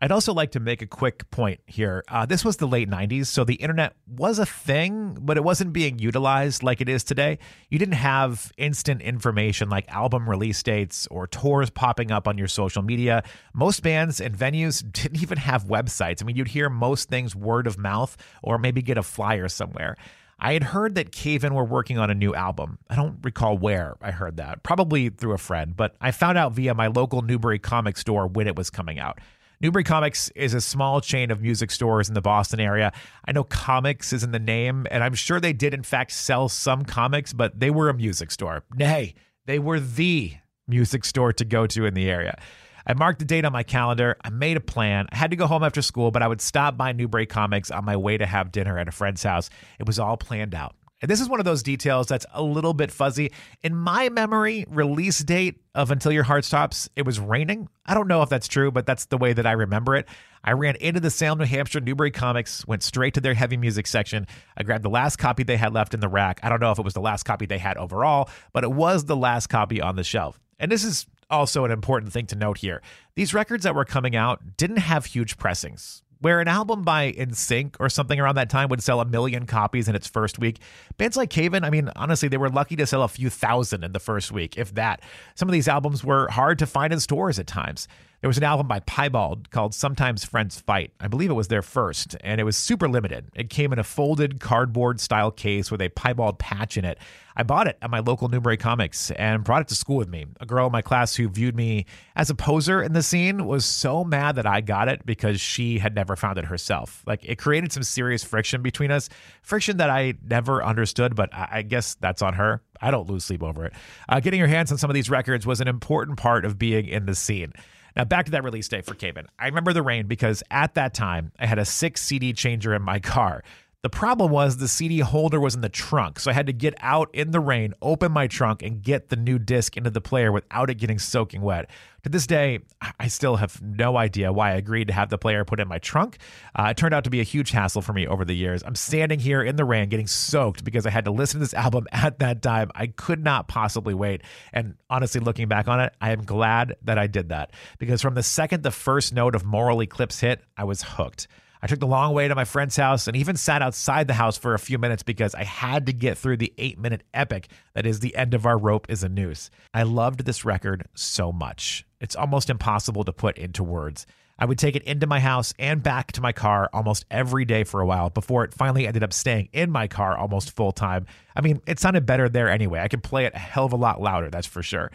I'd 0.02 0.12
also 0.14 0.34
like 0.34 0.52
to 0.52 0.62
make 0.62 0.82
a 0.82 0.88
quick 0.88 1.30
point 1.30 1.60
here. 1.66 2.06
Uh, 2.08 2.26
this 2.26 2.46
was 2.46 2.56
the 2.58 2.68
late 2.68 2.90
90s, 2.90 3.26
so 3.26 3.44
the 3.44 3.56
internet 3.56 3.96
was 4.08 4.40
a 4.40 4.46
thing, 4.46 5.18
but 5.20 5.36
it 5.36 5.44
wasn't 5.44 5.74
being 5.74 6.00
utilized 6.00 6.64
like 6.64 6.80
it 6.80 6.88
is 6.88 7.04
today. 7.04 7.38
You 7.70 7.80
didn't 7.80 7.96
have 7.96 8.54
instant 8.58 9.02
information 9.02 9.70
like 9.70 9.90
album 9.90 10.30
release 10.30 10.64
dates 10.64 11.06
or 11.08 11.28
tours 11.28 11.70
popping 11.70 12.12
up 12.12 12.30
on 12.30 12.38
your 12.38 12.48
social 12.48 12.82
media. 12.82 13.24
Most 13.54 13.84
bands 13.84 14.22
and 14.22 14.34
venues 14.34 14.90
didn't 14.92 15.22
even 15.22 15.38
have 15.38 15.66
websites. 15.66 16.24
I 16.24 16.26
mean, 16.26 16.38
you'd 16.38 16.48
hear 16.48 16.70
most 16.70 17.10
things 17.10 17.36
word 17.36 17.68
of 17.68 17.78
mouth 17.78 18.16
or 18.42 18.58
maybe 18.58 18.82
get 18.82 18.98
a 18.98 19.04
flyer 19.04 19.50
somewhere. 19.50 19.98
I 20.40 20.54
had 20.54 20.64
heard 20.64 20.96
that 20.96 21.12
Cave 21.12 21.44
In 21.44 21.54
were 21.54 21.66
working 21.66 21.98
on 21.98 22.10
a 22.10 22.16
new 22.16 22.34
album. 22.34 22.80
I 22.90 22.96
don't 22.96 23.18
recall 23.24 23.58
where 23.58 23.96
I 24.02 24.12
heard 24.12 24.38
that, 24.38 24.64
probably 24.64 25.10
through 25.10 25.34
a 25.34 25.38
friend, 25.38 25.76
but 25.76 25.96
I 26.00 26.12
found 26.12 26.38
out 26.38 26.54
via 26.54 26.74
my 26.74 26.88
local 26.88 27.22
Newbury 27.22 27.60
comic 27.60 27.98
store 27.98 28.28
when 28.28 28.48
it 28.48 28.56
was 28.56 28.70
coming 28.70 29.00
out. 29.00 29.20
Newbury 29.62 29.84
Comics 29.84 30.30
is 30.36 30.54
a 30.54 30.62
small 30.62 31.02
chain 31.02 31.32
of 31.32 31.42
music 31.42 31.70
stores 31.70 32.08
in 32.08 32.14
the 32.14 32.22
Boston 32.22 32.62
area. 32.62 32.94
I 33.26 33.34
know 33.34 33.44
comics 33.44 34.14
is 34.14 34.24
in 34.24 34.32
the 34.32 34.40
name, 34.40 34.88
and 34.90 35.04
I'm 35.04 35.14
sure 35.14 35.42
they 35.42 35.52
did, 35.52 35.74
in 35.74 35.84
fact, 35.84 36.14
sell 36.14 36.48
some 36.48 36.86
comics, 36.86 37.34
but 37.34 37.60
they 37.60 37.70
were 37.70 37.90
a 37.90 37.94
music 37.94 38.32
store. 38.32 38.64
Nay, 38.74 39.16
they 39.48 39.60
were 39.60 39.82
the 39.82 40.36
music 40.66 41.04
store 41.04 41.34
to 41.34 41.44
go 41.44 41.68
to 41.68 41.86
in 41.86 41.94
the 41.94 42.10
area. 42.10 42.40
I 42.86 42.94
marked 42.94 43.20
the 43.20 43.26
date 43.26 43.46
on 43.46 43.52
my 43.52 43.64
calendar. 43.64 44.18
I 44.24 44.30
made 44.30 44.58
a 44.58 44.62
plan. 44.62 45.08
I 45.12 45.16
had 45.16 45.32
to 45.32 45.38
go 45.38 45.48
home 45.48 45.64
after 45.64 45.82
school, 45.82 46.12
but 46.12 46.22
I 46.22 46.28
would 46.28 46.42
stop 46.42 46.78
by 46.78 46.92
Newbury 46.92 47.26
Comics 47.26 47.72
on 47.72 47.86
my 47.86 47.98
way 47.98 48.18
to 48.18 48.26
have 48.26 48.52
dinner 48.52 48.78
at 48.78 48.88
a 48.88 48.92
friend's 48.92 49.24
house. 49.24 49.50
It 49.80 49.88
was 49.88 50.00
all 50.00 50.18
planned 50.18 50.56
out. 50.56 50.76
And 51.02 51.10
this 51.10 51.22
is 51.22 51.30
one 51.30 51.40
of 51.40 51.46
those 51.46 51.64
details 51.64 52.08
that's 52.08 52.26
a 52.34 52.44
little 52.44 52.74
bit 52.74 52.92
fuzzy. 52.92 53.32
In 53.62 53.76
my 53.76 54.10
memory, 54.10 54.66
release 54.68 55.20
date 55.20 55.62
of 55.74 55.92
Until 55.92 56.12
Your 56.12 56.24
Heart 56.24 56.44
Stops, 56.44 56.90
it 56.96 57.06
was 57.06 57.20
raining. 57.20 57.70
I 57.86 57.94
don't 57.94 58.08
know 58.08 58.22
if 58.22 58.30
that's 58.30 58.50
true, 58.50 58.70
but 58.70 58.86
that's 58.86 59.06
the 59.06 59.18
way 59.18 59.32
that 59.32 59.46
I 59.46 59.54
remember 59.54 59.96
it. 59.96 60.08
I 60.44 60.52
ran 60.54 60.76
into 60.76 61.00
the 61.00 61.10
Salem, 61.10 61.40
New 61.40 61.46
Hampshire 61.46 61.80
Newbury 61.80 62.12
Comics, 62.12 62.68
went 62.68 62.84
straight 62.84 63.14
to 63.14 63.22
their 63.22 63.34
heavy 63.34 63.56
music 63.56 63.88
section. 63.88 64.28
I 64.58 64.64
grabbed 64.64 64.84
the 64.84 64.90
last 64.90 65.18
copy 65.18 65.44
they 65.44 65.58
had 65.58 65.74
left 65.74 65.94
in 65.94 66.02
the 66.02 66.10
rack. 66.10 66.40
I 66.44 66.50
don't 66.50 66.60
know 66.60 66.72
if 66.72 66.80
it 66.80 66.86
was 66.86 66.94
the 66.94 67.02
last 67.02 67.24
copy 67.24 67.46
they 67.46 67.58
had 67.58 67.78
overall, 67.78 68.30
but 68.52 68.64
it 68.66 68.72
was 68.72 69.06
the 69.06 69.18
last 69.18 69.48
copy 69.48 69.82
on 69.82 69.96
the 69.96 70.04
shelf. 70.04 70.40
And 70.60 70.70
this 70.70 70.84
is 70.84 71.06
also 71.30 71.66
an 71.66 71.72
important 71.72 72.12
thing 72.12 72.26
to 72.28 72.36
note 72.36 72.58
here. 72.60 72.82
These 73.16 73.34
records 73.34 73.64
that 73.64 73.76
were 73.76 73.86
coming 73.86 74.16
out 74.16 74.58
didn't 74.58 74.78
have 74.78 75.06
huge 75.06 75.38
pressings. 75.38 76.04
Where 76.22 76.42
an 76.42 76.50
album 76.50 76.84
by 76.84 77.14
NSYNC 77.14 77.76
or 77.80 77.88
something 77.88 78.20
around 78.20 78.36
that 78.36 78.50
time 78.50 78.68
would 78.70 78.84
sell 78.84 79.00
a 79.00 79.06
million 79.06 79.46
copies 79.46 79.88
in 79.88 79.96
its 79.96 80.06
first 80.06 80.38
week, 80.38 80.60
bands 80.98 81.16
like 81.16 81.30
Cave 81.30 81.54
In, 81.54 81.64
I 81.64 81.70
mean, 81.70 81.90
honestly, 81.96 82.28
they 82.28 82.36
were 82.36 82.50
lucky 82.50 82.76
to 82.76 82.86
sell 82.86 83.04
a 83.04 83.08
few 83.08 83.30
thousand 83.30 83.86
in 83.86 83.94
the 83.94 84.02
first 84.02 84.30
week, 84.30 84.58
if 84.58 84.74
that. 84.76 85.02
Some 85.36 85.48
of 85.48 85.54
these 85.54 85.70
albums 85.70 86.04
were 86.04 86.28
hard 86.28 86.60
to 86.60 86.66
find 86.66 86.92
in 86.92 87.00
stores 87.00 87.40
at 87.40 87.48
times. 87.48 87.88
There 88.22 88.28
was 88.28 88.38
an 88.38 88.44
album 88.44 88.68
by 88.68 88.82
Piebald 88.82 89.50
called 89.50 89.74
Sometimes 89.74 90.26
Friends 90.26 90.60
Fight. 90.60 90.92
I 91.00 91.08
believe 91.08 91.30
it 91.30 91.36
was 91.36 91.48
their 91.48 91.62
first, 91.62 92.18
and 92.20 92.42
it 92.42 92.44
was 92.44 92.58
super 92.58 92.90
limited. 92.90 93.30
It 93.34 93.50
came 93.50 93.72
in 93.72 93.80
a 93.80 93.84
folded 93.84 94.42
cardboard 94.42 95.00
style 95.00 95.32
case 95.32 95.72
with 95.72 95.82
a 95.82 95.88
Piebald 95.88 96.38
patch 96.38 96.76
in 96.76 96.84
it. 96.84 96.98
I 97.38 97.44
bought 97.44 97.68
it 97.68 97.78
at 97.82 97.90
my 97.90 98.00
local 98.00 98.28
Newbury 98.28 98.58
Comics 98.58 99.10
and 99.12 99.46
brought 99.46 99.62
it 99.62 99.70
to 99.70 99.76
school 99.76 99.96
with 99.96 100.10
me. 100.10 100.26
A 100.42 100.46
girl 100.46 100.66
in 100.66 100.74
my 100.74 100.82
class 100.82 101.16
who 101.16 101.30
viewed 101.30 101.56
me 101.56 101.86
as 102.18 102.30
a 102.30 102.36
poser 102.36 102.84
in 102.84 102.92
the 102.92 103.02
scene 103.02 103.46
was 103.46 103.64
so 103.64 104.04
mad 104.04 104.36
that 104.36 104.46
I 104.46 104.60
got 104.60 104.90
it 104.90 105.06
because 105.06 105.40
she 105.40 105.80
had 105.80 105.96
never 105.96 106.18
found 106.18 106.38
it 106.38 106.44
herself. 106.44 107.02
Like 107.08 107.24
it 107.24 107.38
created 107.38 107.72
some 107.72 107.84
serious 107.84 108.22
friction 108.22 108.62
between 108.62 108.92
us, 108.92 109.08
friction 109.42 109.78
that 109.78 109.90
I 109.90 110.16
never 110.28 110.62
understood, 110.62 111.16
but 111.16 111.30
I 111.34 111.62
guess 111.62 111.96
that's 111.96 112.22
on 112.22 112.34
her. 112.34 112.62
I 112.82 112.92
don't 112.92 113.10
lose 113.10 113.24
sleep 113.24 113.44
over 113.44 113.68
it. 113.68 113.74
Uh, 114.10 114.20
getting 114.20 114.40
your 114.40 114.50
hands 114.50 114.74
on 114.74 114.78
some 114.78 114.90
of 114.90 114.94
these 114.94 115.10
records 115.10 115.48
was 115.48 115.62
an 115.62 115.70
important 115.70 116.18
part 116.18 116.44
of 116.44 116.60
being 116.60 116.86
in 116.86 117.06
the 117.06 117.16
scene. 117.16 117.54
Now, 118.00 118.06
back 118.06 118.28
to 118.28 118.32
that 118.32 118.46
release 118.46 118.70
date 118.70 118.86
for 118.86 118.94
Cave 118.94 119.18
In. 119.18 119.26
I 119.38 119.48
remember 119.48 119.74
the 119.74 119.82
rain 119.82 120.08
because 120.08 120.42
at 120.50 120.76
that 120.76 120.94
time 120.94 121.34
I 121.38 121.46
had 121.46 121.60
a 121.60 121.66
six 121.66 122.02
CD 122.02 122.32
changer 122.32 122.74
in 122.74 122.82
my 122.82 123.00
car. 123.00 123.44
The 123.82 123.90
problem 123.90 124.30
was 124.30 124.58
the 124.58 124.68
CD 124.68 125.00
holder 125.00 125.40
was 125.40 125.56
in 125.56 125.62
the 125.62 125.70
trunk, 125.70 126.20
so 126.20 126.30
I 126.30 126.34
had 126.34 126.48
to 126.48 126.54
get 126.54 126.74
out 126.82 127.10
in 127.14 127.32
the 127.32 127.40
rain, 127.40 127.74
open 127.82 128.12
my 128.12 128.28
trunk, 128.28 128.62
and 128.62 128.82
get 128.82 129.08
the 129.08 129.16
new 129.16 129.40
disc 129.40 129.78
into 129.78 129.90
the 129.90 130.02
player 130.02 130.34
without 130.34 130.70
it 130.70 130.76
getting 130.76 131.00
soaking 131.00 131.42
wet. 131.42 131.70
To 132.04 132.10
this 132.10 132.28
day, 132.28 132.60
I 133.00 133.08
still 133.08 133.38
have 133.38 133.62
no 133.62 133.96
idea 133.96 134.34
why 134.34 134.52
I 134.52 134.56
agreed 134.56 134.88
to 134.88 134.94
have 134.94 135.08
the 135.08 135.18
player 135.18 135.46
put 135.46 135.62
in 135.62 135.70
my 135.70 135.78
trunk. 135.78 136.18
Uh, 136.54 136.68
it 136.72 136.76
turned 136.76 136.94
out 136.94 137.06
to 137.06 137.10
be 137.10 137.22
a 137.22 137.24
huge 137.24 137.52
hassle 137.52 137.82
for 137.82 137.94
me 137.94 138.06
over 138.06 138.26
the 138.26 138.36
years. 138.36 138.64
I'm 138.64 138.76
standing 138.76 139.20
here 139.20 139.42
in 139.42 139.56
the 139.56 139.64
rain 139.64 139.88
getting 139.88 140.08
soaked 140.08 140.66
because 140.66 140.86
I 140.86 140.90
had 140.90 141.06
to 141.06 141.12
listen 141.12 141.40
to 141.40 141.46
this 141.46 141.54
album 141.54 141.88
at 141.94 142.20
that 142.20 142.42
time. 142.42 142.72
I 142.76 142.88
could 142.88 143.24
not 143.24 143.48
possibly 143.48 143.94
wait. 143.94 144.24
And 144.52 144.76
honestly, 144.90 145.22
looking 145.22 145.48
back 145.48 145.70
on 145.70 145.80
it, 145.80 145.94
I 146.02 146.12
am 146.12 146.26
glad 146.26 146.76
that 146.84 146.98
I 146.98 147.08
did 147.08 147.30
that 147.30 147.54
because 147.78 148.02
from 148.02 148.16
the 148.16 148.24
second 148.24 148.64
the 148.64 148.72
first 148.72 149.14
note 149.14 149.36
of 149.36 149.46
Moral 149.46 149.82
Eclipse 149.82 150.20
hit, 150.20 150.44
I 150.58 150.66
was 150.66 150.84
hooked. 150.84 151.30
I 151.62 151.68
took 151.68 151.80
the 151.80 151.88
long 151.88 152.14
way 152.14 152.28
to 152.28 152.36
my 152.36 152.46
friend's 152.46 152.78
house 152.78 153.08
and 153.08 153.18
even 153.18 153.36
sat 153.36 153.62
outside 153.62 154.08
the 154.08 154.14
house 154.14 154.38
for 154.38 154.54
a 154.54 154.60
few 154.60 154.78
minutes 154.78 155.04
because 155.04 155.36
I 155.36 155.44
had 155.44 155.88
to 155.88 155.94
get 155.94 156.18
through 156.18 156.38
the 156.38 156.54
eight 156.58 156.80
minute 156.80 157.04
epic 157.14 157.50
that 157.74 157.86
is 157.86 158.00
the 158.00 158.16
end 158.16 158.34
of 158.34 158.46
our 158.46 158.58
rope 158.58 158.88
is 158.90 159.04
a 159.04 159.10
noose. 159.10 159.50
I 159.74 159.84
loved 159.84 160.26
this 160.26 160.46
record 160.46 160.88
so 160.96 161.32
much. 161.32 161.86
It's 162.00 162.16
almost 162.16 162.50
impossible 162.50 163.04
to 163.04 163.12
put 163.12 163.38
into 163.38 163.64
words. 163.64 164.06
I 164.42 164.46
would 164.46 164.58
take 164.58 164.78
it 164.78 164.84
into 164.84 165.06
my 165.06 165.20
house 165.20 165.54
and 165.60 165.84
back 165.84 166.14
to 166.14 166.22
my 166.22 166.32
car 166.32 166.70
almost 166.72 167.06
every 167.12 167.44
day 167.44 167.66
for 167.66 167.82
a 167.82 167.86
while 167.86 168.10
before 168.10 168.46
it 168.46 168.54
finally 168.54 168.88
ended 168.88 169.04
up 169.04 169.12
staying 169.12 169.50
in 169.52 169.70
my 169.70 169.88
car 169.88 170.18
almost 170.18 170.56
full 170.56 170.72
time. 170.72 171.08
I 171.36 171.42
mean, 171.42 171.62
it 171.68 171.78
sounded 171.78 172.06
better 172.06 172.30
there 172.30 172.48
anyway. 172.48 172.80
I 172.80 172.88
could 172.88 173.04
play 173.04 173.26
it 173.26 173.34
a 173.36 173.40
hell 173.40 173.66
of 173.66 173.74
a 173.74 173.76
lot 173.78 174.02
louder, 174.02 174.30
that's 174.30 174.48
for 174.48 174.64
sure. 174.64 174.92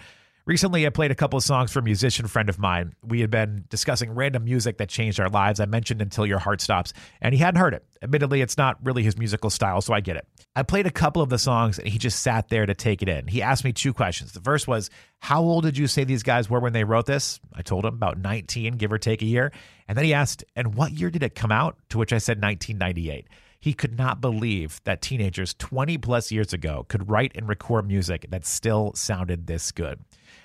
Recently, 0.46 0.86
I 0.86 0.90
played 0.90 1.10
a 1.10 1.14
couple 1.14 1.38
of 1.38 1.42
songs 1.42 1.72
for 1.72 1.78
a 1.78 1.82
musician 1.82 2.26
friend 2.26 2.50
of 2.50 2.58
mine. 2.58 2.92
We 3.02 3.22
had 3.22 3.30
been 3.30 3.64
discussing 3.70 4.10
random 4.10 4.44
music 4.44 4.76
that 4.76 4.90
changed 4.90 5.18
our 5.18 5.30
lives. 5.30 5.58
I 5.58 5.64
mentioned 5.64 6.02
Until 6.02 6.26
Your 6.26 6.38
Heart 6.38 6.60
Stops, 6.60 6.92
and 7.22 7.34
he 7.34 7.40
hadn't 7.40 7.58
heard 7.58 7.72
it. 7.72 7.82
Admittedly, 8.02 8.42
it's 8.42 8.58
not 8.58 8.76
really 8.84 9.02
his 9.02 9.16
musical 9.16 9.48
style, 9.48 9.80
so 9.80 9.94
I 9.94 10.00
get 10.00 10.16
it. 10.16 10.28
I 10.54 10.62
played 10.62 10.86
a 10.86 10.90
couple 10.90 11.22
of 11.22 11.30
the 11.30 11.38
songs, 11.38 11.78
and 11.78 11.88
he 11.88 11.96
just 11.96 12.20
sat 12.20 12.50
there 12.50 12.66
to 12.66 12.74
take 12.74 13.00
it 13.00 13.08
in. 13.08 13.26
He 13.26 13.40
asked 13.40 13.64
me 13.64 13.72
two 13.72 13.94
questions. 13.94 14.32
The 14.32 14.40
first 14.42 14.68
was, 14.68 14.90
How 15.20 15.40
old 15.40 15.64
did 15.64 15.78
you 15.78 15.86
say 15.86 16.04
these 16.04 16.22
guys 16.22 16.50
were 16.50 16.60
when 16.60 16.74
they 16.74 16.84
wrote 16.84 17.06
this? 17.06 17.40
I 17.54 17.62
told 17.62 17.86
him 17.86 17.94
about 17.94 18.18
19, 18.18 18.74
give 18.74 18.92
or 18.92 18.98
take 18.98 19.22
a 19.22 19.26
year. 19.26 19.50
And 19.88 19.96
then 19.96 20.04
he 20.04 20.12
asked, 20.12 20.44
And 20.54 20.74
what 20.74 20.92
year 20.92 21.08
did 21.08 21.22
it 21.22 21.34
come 21.34 21.52
out? 21.52 21.78
To 21.88 21.96
which 21.96 22.12
I 22.12 22.18
said 22.18 22.42
1998. 22.42 23.28
He 23.60 23.72
could 23.72 23.96
not 23.96 24.20
believe 24.20 24.78
that 24.84 25.00
teenagers 25.00 25.54
20 25.54 25.96
plus 25.96 26.30
years 26.30 26.52
ago 26.52 26.84
could 26.86 27.08
write 27.08 27.32
and 27.34 27.48
record 27.48 27.88
music 27.88 28.26
that 28.28 28.44
still 28.44 28.92
sounded 28.94 29.46
this 29.46 29.72
good. 29.72 30.00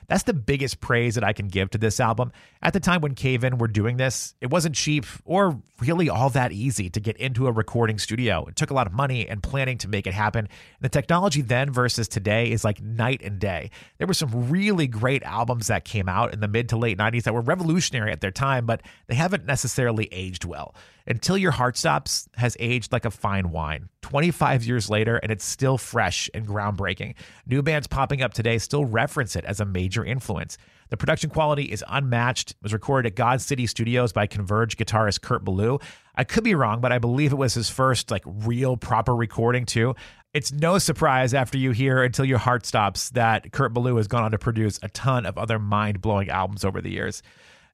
That's 0.08 0.24
the 0.24 0.34
biggest 0.34 0.82
praise 0.82 1.16
that 1.16 1.24
I 1.24 1.34
can 1.34 1.48
give 1.48 1.70
to 1.72 1.78
this 1.78 2.00
album. 2.00 2.32
At 2.62 2.74
the 2.74 2.80
time 2.80 3.02
when 3.02 3.14
Cave 3.14 3.44
In 3.44 3.58
were 3.58 3.68
doing 3.68 3.98
this, 3.98 4.34
it 4.42 4.50
wasn't 4.50 4.76
cheap 4.76 5.06
or 5.24 5.62
really 5.80 6.10
all 6.10 6.30
that 6.32 6.52
easy 6.52 6.90
to 6.90 7.00
get 7.00 7.16
into 7.18 7.48
a 7.48 7.52
recording 7.52 8.00
studio. 8.00 8.46
It 8.48 8.56
took 8.56 8.72
a 8.72 8.74
lot 8.74 8.88
of 8.88 8.94
money 8.94 9.28
and 9.28 9.42
planning 9.44 9.78
to 9.80 9.88
make 9.88 10.08
it 10.08 10.14
happen. 10.14 10.50
The 10.82 10.90
technology 10.90 11.42
then 11.42 11.72
versus 11.72 12.08
today 12.08 12.52
is 12.52 12.64
like 12.64 12.82
night 12.82 13.22
and 13.24 13.40
day. 13.40 13.70
There 13.98 14.08
were 14.08 14.14
some 14.14 14.50
really 14.50 14.88
great 14.88 15.24
albums 15.24 15.68
that 15.68 15.86
came 15.86 16.10
out 16.10 16.34
in 16.34 16.40
the 16.40 16.48
mid 16.48 16.70
to 16.70 16.78
late 16.78 16.98
90s 16.98 17.24
that 17.24 17.34
were 17.34 17.42
revolutionary 17.42 18.12
at 18.12 18.22
their 18.22 18.32
time, 18.32 18.66
but 18.66 18.82
they 19.08 19.16
haven't 19.16 19.46
necessarily 19.46 20.10
aged 20.12 20.44
well. 20.44 20.74
Until 21.08 21.38
Your 21.38 21.52
Heart 21.52 21.78
Stops 21.78 22.30
has 22.36 22.56
aged 22.60 22.92
like 22.92 23.06
a 23.06 23.12
fine 23.12 23.52
wine. 23.52 23.90
25 24.10 24.66
years 24.66 24.90
later, 24.90 25.18
and 25.18 25.32
it's 25.32 25.46
still 25.46 25.78
fresh 25.78 26.32
and 26.34 26.48
groundbreaking. 26.48 27.14
New 27.46 27.62
bands 27.62 27.86
popping 27.86 28.24
up 28.24 28.34
today 28.34 28.58
still 28.58 28.84
reference 28.84 29.36
it 29.36 29.46
as 29.46 29.60
a 29.60 29.66
major 29.66 30.04
influence. 30.04 30.58
The 30.90 30.98
production 30.98 31.30
quality 31.30 31.66
is 31.66 31.86
unmatched. 31.88 32.52
It 32.52 32.58
was 32.64 32.74
recorded 32.74 33.12
at 33.12 33.16
God 33.16 33.40
City 33.40 33.68
Studios 33.68 34.12
by 34.12 34.26
Converge 34.26 34.78
guitarist 34.78 35.22
Kurt 35.22 35.46
Ballou. 35.46 35.78
I 36.16 36.24
could 36.24 36.44
be 36.44 36.56
wrong, 36.56 36.82
but 36.82 36.92
I 36.92 36.98
believe 36.98 37.32
it 37.32 37.36
was 37.36 37.54
his 37.54 37.70
first 37.70 38.10
like 38.10 38.24
real 38.26 38.78
proper 38.78 39.16
recording 39.16 39.68
too. 39.68 39.94
It's 40.34 40.52
no 40.52 40.80
surprise 40.80 41.36
after 41.36 41.60
you 41.60 41.70
hear 41.70 42.02
Until 42.02 42.26
Your 42.26 42.40
Heart 42.40 42.66
Stops 42.66 43.12
that 43.12 43.52
Kurt 43.52 43.74
Ballou 43.74 43.98
has 43.98 44.08
gone 44.08 44.24
on 44.24 44.32
to 44.32 44.40
produce 44.40 44.80
a 44.82 44.90
ton 44.90 45.28
of 45.28 45.38
other 45.38 45.60
mind 45.60 46.02
blowing 46.02 46.30
albums 46.30 46.66
over 46.66 46.82
the 46.82 46.90
years. 46.90 47.22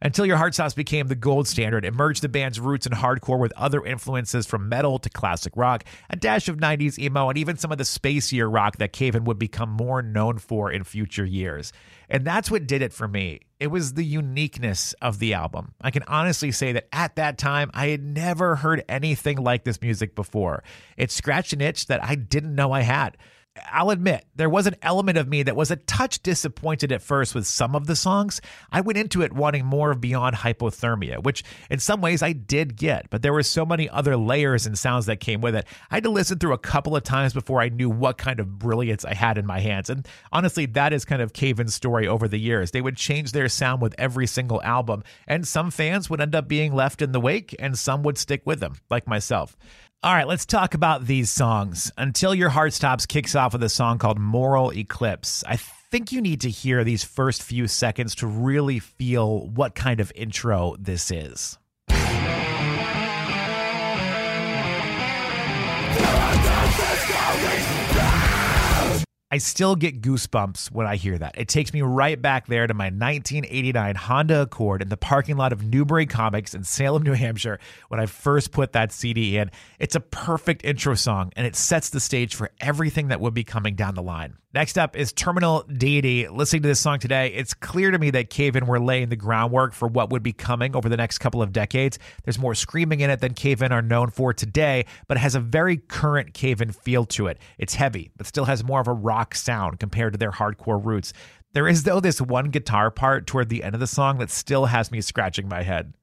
Until 0.05 0.27
Your 0.27 0.37
Heart 0.37 0.53
Stops 0.53 0.75
became 0.75 1.07
the 1.07 1.15
gold 1.15 1.47
standard, 1.47 1.83
it 1.83 1.91
merged 1.91 2.21
the 2.21 2.29
band's 2.29 2.59
roots 2.59 2.85
in 2.85 2.93
hardcore 2.93 3.39
with 3.39 3.51
other 3.53 3.83
influences 3.83 4.45
from 4.45 4.69
metal 4.69 4.99
to 4.99 5.09
classic 5.09 5.53
rock, 5.55 5.83
a 6.11 6.15
dash 6.15 6.47
of 6.47 6.57
90s 6.57 6.99
emo, 6.99 7.29
and 7.29 7.39
even 7.39 7.57
some 7.57 7.71
of 7.71 7.79
the 7.79 7.85
spacier 7.85 8.47
rock 8.47 8.77
that 8.77 8.93
Cave 8.93 9.15
In 9.15 9.23
would 9.23 9.39
become 9.39 9.71
more 9.71 10.03
known 10.03 10.37
for 10.37 10.71
in 10.71 10.83
future 10.83 11.25
years. 11.25 11.73
And 12.07 12.23
that's 12.23 12.51
what 12.51 12.67
did 12.67 12.83
it 12.83 12.93
for 12.93 13.07
me. 13.07 13.39
It 13.59 13.67
was 13.67 13.95
the 13.95 14.05
uniqueness 14.05 14.93
of 15.01 15.17
the 15.17 15.33
album. 15.33 15.73
I 15.81 15.89
can 15.89 16.03
honestly 16.03 16.51
say 16.51 16.71
that 16.73 16.87
at 16.93 17.15
that 17.15 17.39
time, 17.39 17.71
I 17.73 17.87
had 17.87 18.03
never 18.03 18.57
heard 18.57 18.83
anything 18.87 19.39
like 19.39 19.63
this 19.63 19.81
music 19.81 20.13
before. 20.13 20.63
It 20.97 21.09
scratched 21.09 21.53
an 21.53 21.61
itch 21.61 21.87
that 21.87 22.03
I 22.03 22.13
didn't 22.13 22.53
know 22.53 22.73
I 22.73 22.81
had. 22.81 23.17
I'll 23.71 23.89
admit, 23.89 24.25
there 24.35 24.49
was 24.49 24.67
an 24.67 24.75
element 24.81 25.17
of 25.17 25.29
me 25.29 25.43
that 25.43 25.55
was 25.55 25.71
a 25.71 25.77
touch 25.77 26.21
disappointed 26.21 26.91
at 26.91 27.01
first 27.01 27.33
with 27.33 27.47
some 27.47 27.73
of 27.73 27.87
the 27.87 27.95
songs. 27.95 28.41
I 28.69 28.81
went 28.81 28.97
into 28.97 29.21
it 29.21 29.31
wanting 29.31 29.65
more 29.65 29.91
of 29.91 30.01
Beyond 30.01 30.35
Hypothermia, 30.35 31.23
which 31.23 31.43
in 31.69 31.79
some 31.79 32.01
ways 32.01 32.21
I 32.21 32.33
did 32.33 32.75
get, 32.75 33.09
but 33.09 33.21
there 33.21 33.31
were 33.31 33.43
so 33.43 33.65
many 33.65 33.89
other 33.89 34.17
layers 34.17 34.65
and 34.65 34.77
sounds 34.77 35.05
that 35.05 35.21
came 35.21 35.39
with 35.39 35.55
it. 35.55 35.65
I 35.89 35.95
had 35.95 36.03
to 36.03 36.09
listen 36.09 36.37
through 36.37 36.53
a 36.53 36.57
couple 36.57 36.97
of 36.97 37.03
times 37.03 37.33
before 37.33 37.61
I 37.61 37.69
knew 37.69 37.89
what 37.89 38.17
kind 38.17 38.41
of 38.41 38.59
brilliance 38.59 39.05
I 39.05 39.13
had 39.13 39.37
in 39.37 39.45
my 39.45 39.61
hands. 39.61 39.89
And 39.89 40.05
honestly, 40.33 40.65
that 40.67 40.91
is 40.91 41.05
kind 41.05 41.21
of 41.21 41.31
Cave 41.31 41.59
In's 41.59 41.73
story 41.73 42.09
over 42.09 42.27
the 42.27 42.39
years. 42.39 42.71
They 42.71 42.81
would 42.81 42.97
change 42.97 43.31
their 43.31 43.47
sound 43.47 43.81
with 43.81 43.95
every 43.97 44.27
single 44.27 44.61
album, 44.63 45.03
and 45.27 45.47
some 45.47 45.71
fans 45.71 46.09
would 46.09 46.19
end 46.19 46.35
up 46.35 46.49
being 46.49 46.73
left 46.73 47.01
in 47.01 47.13
the 47.13 47.21
wake, 47.21 47.55
and 47.57 47.79
some 47.79 48.03
would 48.03 48.17
stick 48.17 48.41
with 48.43 48.59
them, 48.59 48.75
like 48.89 49.07
myself. 49.07 49.55
All 50.05 50.13
right, 50.13 50.27
let's 50.27 50.45
talk 50.45 50.75
about 50.75 51.07
these 51.07 51.31
songs. 51.31 51.91
Until 51.97 52.35
Your 52.35 52.49
Heart 52.49 52.73
Stops 52.73 53.07
kicks 53.07 53.33
off 53.33 53.53
with 53.53 53.63
a 53.63 53.69
song 53.69 53.97
called 53.97 54.19
Moral 54.19 54.71
Eclipse. 54.71 55.43
I 55.47 55.55
think 55.55 56.11
you 56.11 56.21
need 56.21 56.41
to 56.41 56.49
hear 56.51 56.83
these 56.83 57.03
first 57.03 57.41
few 57.41 57.67
seconds 57.67 58.13
to 58.17 58.27
really 58.27 58.77
feel 58.77 59.47
what 59.47 59.73
kind 59.73 59.99
of 59.99 60.11
intro 60.13 60.75
this 60.77 61.09
is. 61.09 61.57
I 69.35 69.37
still 69.37 69.75
get 69.75 69.99
goosebumps 69.99 70.71
when 70.71 70.87
I 70.87 70.95
hear 70.95 71.17
that. 71.17 71.37
It 71.37 71.49
takes 71.49 71.73
me 71.73 71.81
right 71.81 72.21
back 72.21 72.47
there 72.47 72.67
to 72.67 72.73
my 72.73 72.85
1989 72.85 73.95
Honda 73.95 74.43
Accord 74.43 74.81
in 74.81 74.87
the 74.87 74.95
parking 74.95 75.35
lot 75.35 75.51
of 75.51 75.61
Newbury 75.61 76.05
Comics 76.05 76.53
in 76.55 76.63
Salem, 76.63 77.03
New 77.03 77.11
Hampshire, 77.11 77.59
when 77.89 77.99
I 77.99 78.05
first 78.05 78.53
put 78.53 78.71
that 78.71 78.93
CD 78.93 79.37
in. 79.37 79.51
It's 79.77 79.95
a 79.95 79.99
perfect 79.99 80.63
intro 80.63 80.95
song, 80.95 81.33
and 81.35 81.45
it 81.45 81.57
sets 81.57 81.89
the 81.89 81.99
stage 81.99 82.33
for 82.33 82.49
everything 82.61 83.09
that 83.09 83.19
would 83.19 83.33
be 83.33 83.43
coming 83.43 83.75
down 83.75 83.95
the 83.95 84.01
line. 84.01 84.37
Next 84.55 84.77
up 84.77 84.95
is 84.95 85.11
Terminal 85.11 85.63
Deity. 85.63 86.29
Listening 86.29 86.61
to 86.61 86.69
this 86.69 86.79
song 86.79 86.99
today, 86.99 87.27
it's 87.33 87.53
clear 87.53 87.91
to 87.91 87.99
me 87.99 88.11
that 88.11 88.29
Cave 88.29 88.55
In 88.55 88.67
were 88.67 88.79
laying 88.79 89.09
the 89.09 89.17
groundwork 89.17 89.73
for 89.73 89.85
what 89.85 90.11
would 90.11 90.23
be 90.23 90.31
coming 90.31 90.77
over 90.77 90.87
the 90.87 90.95
next 90.95 91.17
couple 91.17 91.41
of 91.41 91.51
decades. 91.51 91.99
There's 92.23 92.39
more 92.39 92.55
screaming 92.55 93.01
in 93.01 93.09
it 93.09 93.19
than 93.19 93.33
Cave 93.33 93.61
In 93.61 93.73
are 93.73 93.81
known 93.81 94.11
for 94.11 94.33
today, 94.33 94.85
but 95.09 95.17
it 95.17 95.19
has 95.19 95.35
a 95.35 95.41
very 95.41 95.75
current 95.75 96.33
Cave 96.33 96.61
In 96.61 96.71
feel 96.71 97.03
to 97.07 97.27
it. 97.27 97.37
It's 97.57 97.73
heavy, 97.75 98.11
but 98.15 98.27
still 98.27 98.45
has 98.45 98.63
more 98.63 98.79
of 98.79 98.87
a 98.87 98.93
rock 98.93 99.24
sound 99.33 99.79
compared 99.79 100.13
to 100.13 100.19
their 100.19 100.31
hardcore 100.31 100.83
roots. 100.83 101.13
There 101.53 101.67
is, 101.67 101.83
though, 101.83 102.01
this 102.01 102.21
one 102.21 102.49
guitar 102.49 102.91
part 102.91 103.25
toward 103.25 103.49
the 103.49 103.63
end 103.63 103.73
of 103.73 103.79
the 103.79 103.87
song 103.87 104.17
that 104.17 104.29
still 104.29 104.65
has 104.65 104.91
me 104.91 104.99
scratching 105.01 105.47
my 105.47 105.63
head. 105.63 105.93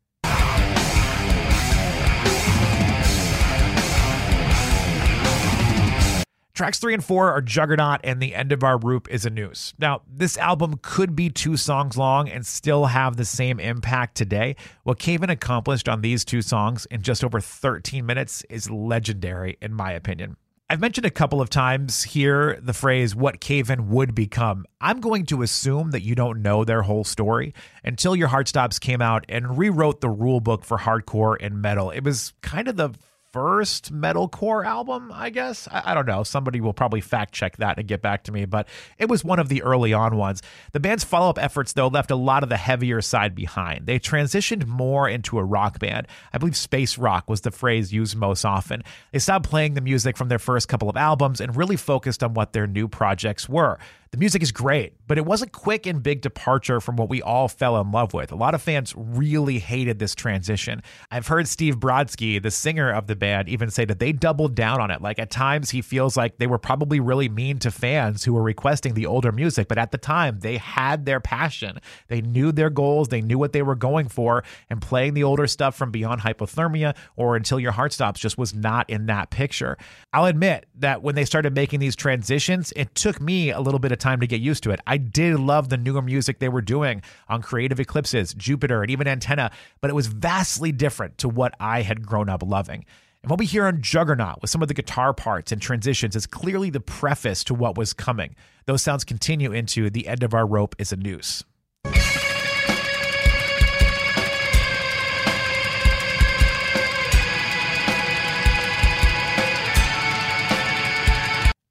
Tracks 6.55 6.79
three 6.79 6.93
and 6.93 7.03
four 7.03 7.33
are 7.33 7.41
Juggernaut, 7.41 8.01
and 8.05 8.21
The 8.21 8.35
End 8.35 8.53
of 8.53 8.63
Our 8.63 8.79
Rope 8.79 9.11
is 9.11 9.25
a 9.25 9.31
Noose. 9.31 9.73
Now, 9.79 10.03
this 10.07 10.37
album 10.37 10.79
could 10.83 11.17
be 11.17 11.31
two 11.31 11.57
songs 11.57 11.97
long 11.97 12.29
and 12.29 12.47
still 12.47 12.87
have 12.87 13.17
the 13.17 13.25
same 13.25 13.59
impact 13.59 14.17
today. 14.17 14.57
What 14.85 14.99
Cave 14.99 15.23
In 15.23 15.31
accomplished 15.31 15.89
on 15.89 16.03
these 16.03 16.25
two 16.25 16.43
songs 16.43 16.87
in 16.87 17.03
just 17.03 17.25
over 17.25 17.41
13 17.41 18.05
minutes 18.05 18.45
is 18.51 18.71
legendary, 18.71 19.57
in 19.63 19.73
my 19.73 19.93
opinion. 19.93 20.37
I've 20.73 20.81
mentioned 20.81 21.05
a 21.05 21.11
couple 21.11 21.43
of 21.43 21.51
times 21.51 22.03
here 22.03 22.59
the 22.63 22.73
phrase 22.73 23.15
what 23.15 23.41
Cave 23.41 23.69
In 23.69 23.91
would 23.91 24.15
become. 24.15 24.65
I'm 24.81 25.03
going 25.03 25.27
to 25.27 25.43
assume 25.43 25.91
that 25.91 26.01
you 26.01 26.15
don't 26.15 26.41
know 26.41 26.65
their 26.65 26.81
whole 26.81 27.05
story. 27.05 27.53
Until 27.85 28.17
Your 28.17 28.29
Heart 28.29 28.49
Stops 28.49 28.79
came 28.79 29.03
out 29.03 29.27
and 29.29 29.59
rewrote 29.59 30.01
the 30.01 30.09
rule 30.09 30.41
book 30.41 30.65
for 30.65 30.79
hardcore 30.79 31.37
and 31.39 31.61
metal. 31.61 31.91
It 31.91 32.05
was 32.05 32.33
kind 32.41 32.69
of 32.69 32.77
the 32.77 32.89
first 33.33 33.93
metalcore 33.93 34.65
album, 34.65 35.11
I 35.13 35.31
guess. 35.31 35.67
I, 35.71 35.83
I, 35.87 35.95
don't 35.95 36.07
know. 36.07 36.23
Somebody 36.23 36.61
will 36.61 36.75
probably 36.75 37.01
fact 37.01 37.33
check 37.33 37.57
that 37.57 37.79
and 37.79 37.89
get 37.89 38.03
back 38.03 38.25
to 38.25 38.33
me, 38.33 38.45
but 38.45 38.69
it 38.99 39.09
was 39.09 39.25
one 39.25 39.39
of 39.39 39.49
the 39.49 39.63
early 39.63 39.93
on 39.93 40.17
ones. 40.17 40.43
The 40.73 40.81
band's 40.81 41.03
follow 41.03 41.31
up 41.31 41.43
efforts, 41.43 41.73
though, 41.73 41.89
left 41.89 42.11
a 42.11 42.17
lot 42.17 42.43
of 42.43 42.51
the 42.51 42.59
heavier 42.59 43.01
side 43.01 43.35
behind. 43.35 43.87
They 43.87 43.99
transitioned 43.99 44.67
more 44.67 45.09
into 45.09 45.39
a 45.39 45.45
rock 45.45 45.79
band. 45.79 46.07
I 46.33 46.39
believe 46.39 46.57
space 46.57 46.99
rock 46.99 47.29
was 47.29 47.41
the 47.41 47.51
phrase 47.51 47.93
used 47.93 48.17
most 48.17 48.45
often. 48.45 48.85
They 49.13 49.19
stopped 49.19 49.49
playing 49.49 49.75
the 49.75 49.81
music 49.81 50.17
from 50.17 50.29
their 50.29 50.39
first 50.39 50.69
couple 50.69 50.91
of 50.91 50.97
albums 50.97 51.41
and 51.41 51.57
really 51.57 51.77
focused 51.77 52.23
on 52.23 52.35
what 52.35 52.53
their 52.53 52.67
new 52.67 52.87
projects 52.87 53.49
were. 53.49 53.79
The 54.13 54.19
music 54.19 54.43
is 54.43 54.53
great, 54.53 54.93
but 55.07 55.17
it 55.17 55.25
was 55.25 55.41
a 55.41 55.47
quick 55.47 55.87
and 55.87 56.03
big 56.03 56.21
departure 56.21 56.83
from 56.83 56.97
what 56.97 57.09
we 57.09 57.23
all 57.23 57.49
fell 57.49 57.81
in 57.81 57.93
love 57.93 58.13
with. 58.13 58.31
A 58.31 58.35
lot 58.35 58.55
of 58.55 58.61
fans 58.61 58.93
really 58.95 59.59
hated 59.59 59.99
this 59.99 60.15
transition. 60.15 60.83
I've 61.11 61.29
heard 61.29 61.49
Steve 61.49 61.77
Brodsky, 61.79 62.43
the 62.43 62.51
singer 62.51 62.93
of 62.93 63.07
the 63.07 63.17
band, 63.17 63.49
even 63.49 63.71
say 63.71 63.87
that 63.87 64.01
they 64.01 64.13
doubled 64.13 64.55
down 64.55 64.83
on 64.83 64.91
it. 64.91 65.01
Like 65.01 65.19
at 65.19 65.31
times, 65.31 65.71
he 65.71 65.81
feels 65.81 66.15
like 66.15 66.37
they 66.37 66.47
were 66.47 66.59
probably 66.59 67.01
really 67.01 67.31
mean 67.31 67.59
to 67.61 67.71
fans 67.71 68.23
who 68.23 68.35
were 68.35 68.43
requesting 68.43 68.93
the 68.93 69.07
older 69.07 69.33
music, 69.33 69.67
but 69.67 69.79
at 69.79 69.93
the 69.93 69.97
time, 69.97 70.41
they 70.41 70.59
had 70.59 71.07
their 71.07 71.19
passion. 71.19 71.79
They 72.09 72.21
knew 72.21 72.53
their 72.53 72.69
goals, 72.69 73.09
they 73.09 73.23
knew 73.23 73.39
what 73.39 73.55
they 73.55 73.63
were 73.63 73.75
going 73.75 74.09
for, 74.09 74.45
and 74.69 74.83
playing 74.83 75.15
the 75.15 75.25
older 75.25 75.47
stuff 75.47 75.75
from 75.75 75.91
Beyond 75.91 76.21
Hypothermia 76.21 76.95
or 77.17 77.35
Until 77.35 77.59
Your 77.59 77.73
Heart 77.73 77.95
Stops 77.95 78.21
just 78.21 78.37
was 78.37 78.55
not 78.55 78.91
in 78.91 79.07
that 79.07 79.31
picture. 79.31 79.79
I'll 80.13 80.27
admit 80.27 80.67
that 80.75 81.03
when 81.03 81.15
they 81.15 81.25
started 81.25 81.55
making 81.55 81.81
these 81.81 81.97
transitions, 81.97 82.75
it 82.77 82.95
took 82.95 83.19
me 83.19 83.49
a 83.49 83.61
little 83.63 83.81
bit 83.81 83.91
of 83.91 84.02
time 84.03 84.21
to 84.21 84.27
get 84.27 84.41
used 84.41 84.63
to 84.65 84.71
it. 84.71 84.81
I 84.87 84.99
did 84.99 85.39
love 85.39 85.69
the 85.69 85.77
newer 85.77 86.03
music 86.03 86.39
they 86.39 86.49
were 86.49 86.61
doing 86.61 87.03
on 87.29 87.41
Creative 87.41 87.81
Eclipses, 87.81 88.35
Jupiter, 88.35 88.83
and 88.83 88.91
even 88.91 89.09
Antenna, 89.09 89.51
but 89.81 89.91
it 89.91 89.95
was 89.95 90.09
vastly 90.09 90.73
different 90.73 91.17
to 91.19 91.29
what 91.29 91.55
I 91.59 91.83
had 91.83 92.07
grown 92.07 92.29
up 92.29 92.43
loving. 92.43 92.85
And 93.23 93.31
what 93.31 93.39
we 93.39 93.47
hear 93.47 93.67
on 93.67 93.81
Juggernaut 93.81 94.43
with 94.43 94.51
some 94.51 94.63
of 94.63 94.69
the 94.69 94.75
guitar 94.75 95.15
parts 95.15 95.53
and 95.53 95.63
transitions 95.63 96.17
is 96.17 96.27
clearly 96.27 96.71
the 96.71 96.81
preface 96.81 97.45
to 97.45 97.55
what 97.55 97.79
was 97.79 97.93
coming. 97.93 98.35
Those 98.67 98.83
sounds 98.83 99.05
continue 99.05 99.53
into 99.53 99.91
The 99.91 100.09
End 100.09 100.25
of 100.25 100.35
Our 100.35 100.47
Rope 100.47 100.75
is 100.79 100.93
a 100.93 100.97
Noose. 100.97 101.45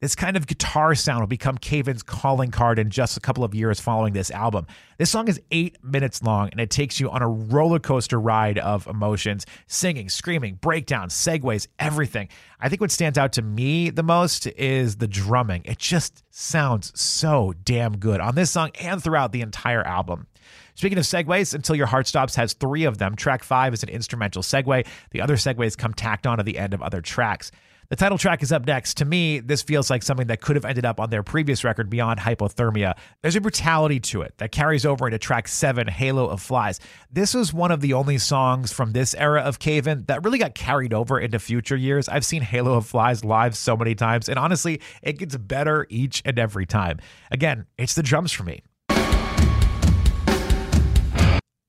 This 0.01 0.15
kind 0.15 0.36
of 0.36 0.48
guitar 0.48 0.96
sound 0.96 1.20
will 1.20 1.27
become 1.27 1.60
Cave 1.60 1.88
In's 1.88 2.01
calling 2.01 2.50
card 2.50 2.79
in 2.79 2.89
just 2.89 3.17
a 3.17 3.20
couple 3.20 3.43
of 3.43 3.53
years 3.53 3.79
following 3.79 4.13
this 4.13 4.31
album. 4.31 4.65
This 4.98 5.12
song 5.12 5.27
is 5.27 5.39
eight 5.51 5.77
minutes 5.84 6.24
long 6.24 6.50
and 6.50 6.60
it 6.60 6.72
takes 6.72 7.00
you 7.00 7.12
on 7.12 7.22
a 7.22 7.27
roller 7.27 7.77
coaster 7.77 8.20
ride 8.20 8.58
of 8.58 8.88
emotions 8.88 9.46
singing, 9.67 10.10
screaming, 10.10 10.55
breakdowns, 10.55 11.13
segues, 11.13 11.67
everything. 11.77 12.29
I 12.60 12.67
think 12.67 12.81
what 12.81 12.89
stands 12.89 13.20
out 13.20 13.34
to 13.34 13.43
me 13.43 13.91
the 13.91 14.01
most 14.01 14.48
is 14.48 14.96
the 14.96 15.08
drumming. 15.08 15.62
It 15.65 15.77
just 15.77 16.24
sounds 16.31 17.00
so 17.00 17.53
damn 17.63 17.98
good 17.98 18.22
on 18.22 18.34
this 18.34 18.50
song 18.50 18.72
and 18.81 19.03
throughout 19.03 19.34
the 19.34 19.41
entire 19.41 19.84
album. 19.84 20.25
Speaking 20.74 20.98
of 20.98 21.03
segues, 21.03 21.53
Until 21.53 21.75
Your 21.75 21.86
Heart 21.86 22.08
Stops 22.08 22.34
has 22.38 22.53
three 22.53 22.86
of 22.86 22.98
them. 22.98 23.15
Track 23.15 23.43
five 23.43 23.72
is 23.72 23.84
an 23.84 23.89
instrumental 23.89 24.41
segue, 24.41 24.88
the 25.12 25.22
other 25.22 25.36
segues 25.36 25.77
come 25.77 25.93
tacked 25.93 26.25
on 26.25 26.39
at 26.39 26.48
the 26.48 26.58
end 26.58 26.74
of 26.74 26.81
other 26.81 27.01
tracks. 27.01 27.51
The 27.91 27.98
title 27.98 28.17
track 28.17 28.41
is 28.41 28.53
up 28.53 28.65
next. 28.65 28.95
To 28.98 29.05
me, 29.05 29.41
this 29.41 29.62
feels 29.62 29.89
like 29.89 30.01
something 30.01 30.27
that 30.27 30.39
could 30.39 30.55
have 30.55 30.63
ended 30.63 30.86
up 30.86 31.01
on 31.01 31.10
their 31.10 31.24
previous 31.24 31.65
record, 31.65 31.89
Beyond 31.89 32.21
Hypothermia. 32.21 32.98
There's 33.21 33.36
a 33.36 33.41
brutality 33.41 34.00
to 34.00 34.21
it 34.21 34.33
that 34.38 34.53
carries 34.53 34.86
over 34.86 35.07
into 35.07 35.17
track 35.19 35.50
seven, 35.50 35.89
Halo 35.89 36.25
of 36.25 36.41
Flies. 36.41 36.79
This 37.12 37.33
was 37.33 37.53
one 37.53 37.69
of 37.69 37.81
the 37.81 37.91
only 37.91 38.17
songs 38.17 38.71
from 38.71 38.93
this 38.93 39.13
era 39.15 39.41
of 39.41 39.60
Cave 39.60 39.88
In 39.88 40.05
that 40.05 40.24
really 40.24 40.39
got 40.39 40.55
carried 40.55 40.93
over 40.93 41.19
into 41.19 41.38
future 41.38 41.75
years. 41.75 42.07
I've 42.07 42.24
seen 42.24 42.43
Halo 42.43 42.75
of 42.75 42.86
Flies 42.86 43.25
live 43.25 43.57
so 43.57 43.75
many 43.75 43.93
times, 43.93 44.29
and 44.29 44.39
honestly, 44.39 44.79
it 45.01 45.17
gets 45.17 45.36
better 45.36 45.86
each 45.89 46.21
and 46.24 46.39
every 46.39 46.65
time. 46.65 47.00
Again, 47.29 47.65
it's 47.77 47.95
the 47.95 48.03
drums 48.03 48.31
for 48.31 48.43
me. 48.43 48.63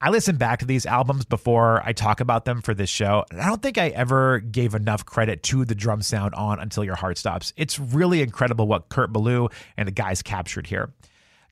I 0.05 0.11
listen 0.11 0.35
back 0.35 0.59
to 0.59 0.67
these 0.67 0.85
albums 0.85 1.25
before 1.25 1.81
I 1.85 1.93
talk 1.93 2.19
about 2.19 2.45
them 2.45 2.61
for 2.61 2.75
this 2.75 2.91
show, 2.91 3.25
and 3.31 3.41
I 3.41 3.47
don't 3.47 3.63
think 3.63 3.79
I 3.79 3.91
ever 3.91 4.41
gave 4.41 4.75
enough 4.75 5.07
credit 5.07 5.45
to 5.45 5.65
the 5.65 5.77
drum 5.77 6.03
sound 6.03 6.35
on 6.35 6.59
Until 6.59 6.83
Your 6.83 6.97
Heart 6.97 7.19
Stops. 7.19 7.53
It's 7.57 7.79
really 7.79 8.21
incredible 8.21 8.67
what 8.67 8.89
Kurt 8.89 9.13
Ballou 9.13 9.49
and 9.77 9.87
the 9.87 9.93
guys 9.93 10.21
captured 10.21 10.67
here. 10.67 10.93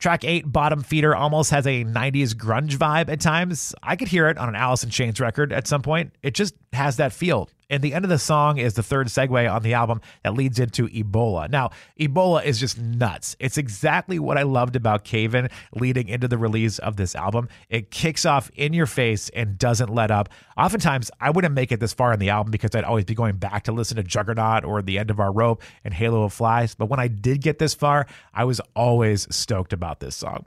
Track 0.01 0.25
8, 0.25 0.51
Bottom 0.51 0.83
Feeder, 0.83 1.15
almost 1.15 1.53
has 1.53 1.65
a 1.65 1.85
90s 1.85 2.35
grunge 2.35 2.77
vibe 2.77 3.09
at 3.09 3.21
times. 3.21 3.73
I 3.85 3.95
could 3.95 4.09
hear 4.09 4.29
it 4.29 4.37
on 4.37 4.49
an 4.49 4.57
Alice 4.57 4.83
in 4.83 4.91
Chains 4.91 5.21
record 5.21 5.53
at 5.53 5.69
some 5.69 5.83
point. 5.83 6.13
It 6.25 6.35
just 6.35 6.55
has 6.73 6.97
that 6.97 7.13
feel. 7.13 7.49
And 7.71 7.83
the 7.83 7.95
end 7.95 8.05
of 8.05 8.09
the 8.09 8.19
song 8.19 8.59
is 8.59 8.75
the 8.75 8.83
third 8.83 9.07
segue 9.07 9.51
on 9.51 9.63
the 9.63 9.75
album 9.75 10.01
that 10.25 10.35
leads 10.35 10.59
into 10.59 10.89
Ebola. 10.89 11.49
Now, 11.49 11.71
Ebola 11.99 12.45
is 12.45 12.59
just 12.59 12.79
nuts. 12.79 13.37
It's 13.39 13.57
exactly 13.57 14.19
what 14.19 14.37
I 14.37 14.43
loved 14.43 14.75
about 14.77 15.05
Cave 15.05 15.35
In 15.35 15.49
leading 15.73 16.09
into 16.09 16.27
the 16.29 16.37
release 16.37 16.79
of 16.81 16.97
this 16.97 17.15
album. 17.15 17.49
It 17.69 17.91
kicks 17.91 18.27
off 18.27 18.51
in 18.57 18.73
your 18.73 18.87
face 18.87 19.29
and 19.31 19.57
doesn't 19.57 19.95
let 19.95 20.11
up. 20.11 20.29
Oftentimes, 20.57 21.11
I 21.21 21.31
wouldn't 21.31 21.55
make 21.55 21.71
it 21.71 21.81
this 21.81 21.95
far 21.95 22.13
in 22.13 22.19
the 22.19 22.31
album 22.31 22.51
because 22.51 22.75
I'd 22.75 22.85
always 22.85 23.05
be 23.05 23.15
going 23.15 23.37
back 23.37 23.65
to 23.65 23.73
listen 23.73 23.97
to 23.97 24.03
Juggernaut 24.03 24.65
or 24.65 24.83
The 24.83 24.99
End 24.99 25.11
of 25.11 25.21
Our 25.21 25.33
Rope 25.33 25.63
and 25.85 25.95
Halo 25.95 26.25
of 26.25 26.33
Flies. 26.33 26.75
But 26.75 26.87
when 26.87 26.99
I 27.01 27.07
did 27.09 27.41
get 27.41 27.61
this 27.61 27.73
far, 27.73 28.07
I 28.35 28.45
was 28.45 28.61
always 28.75 29.33
stoked 29.35 29.73
about 29.73 30.01
this 30.01 30.17
song. 30.17 30.45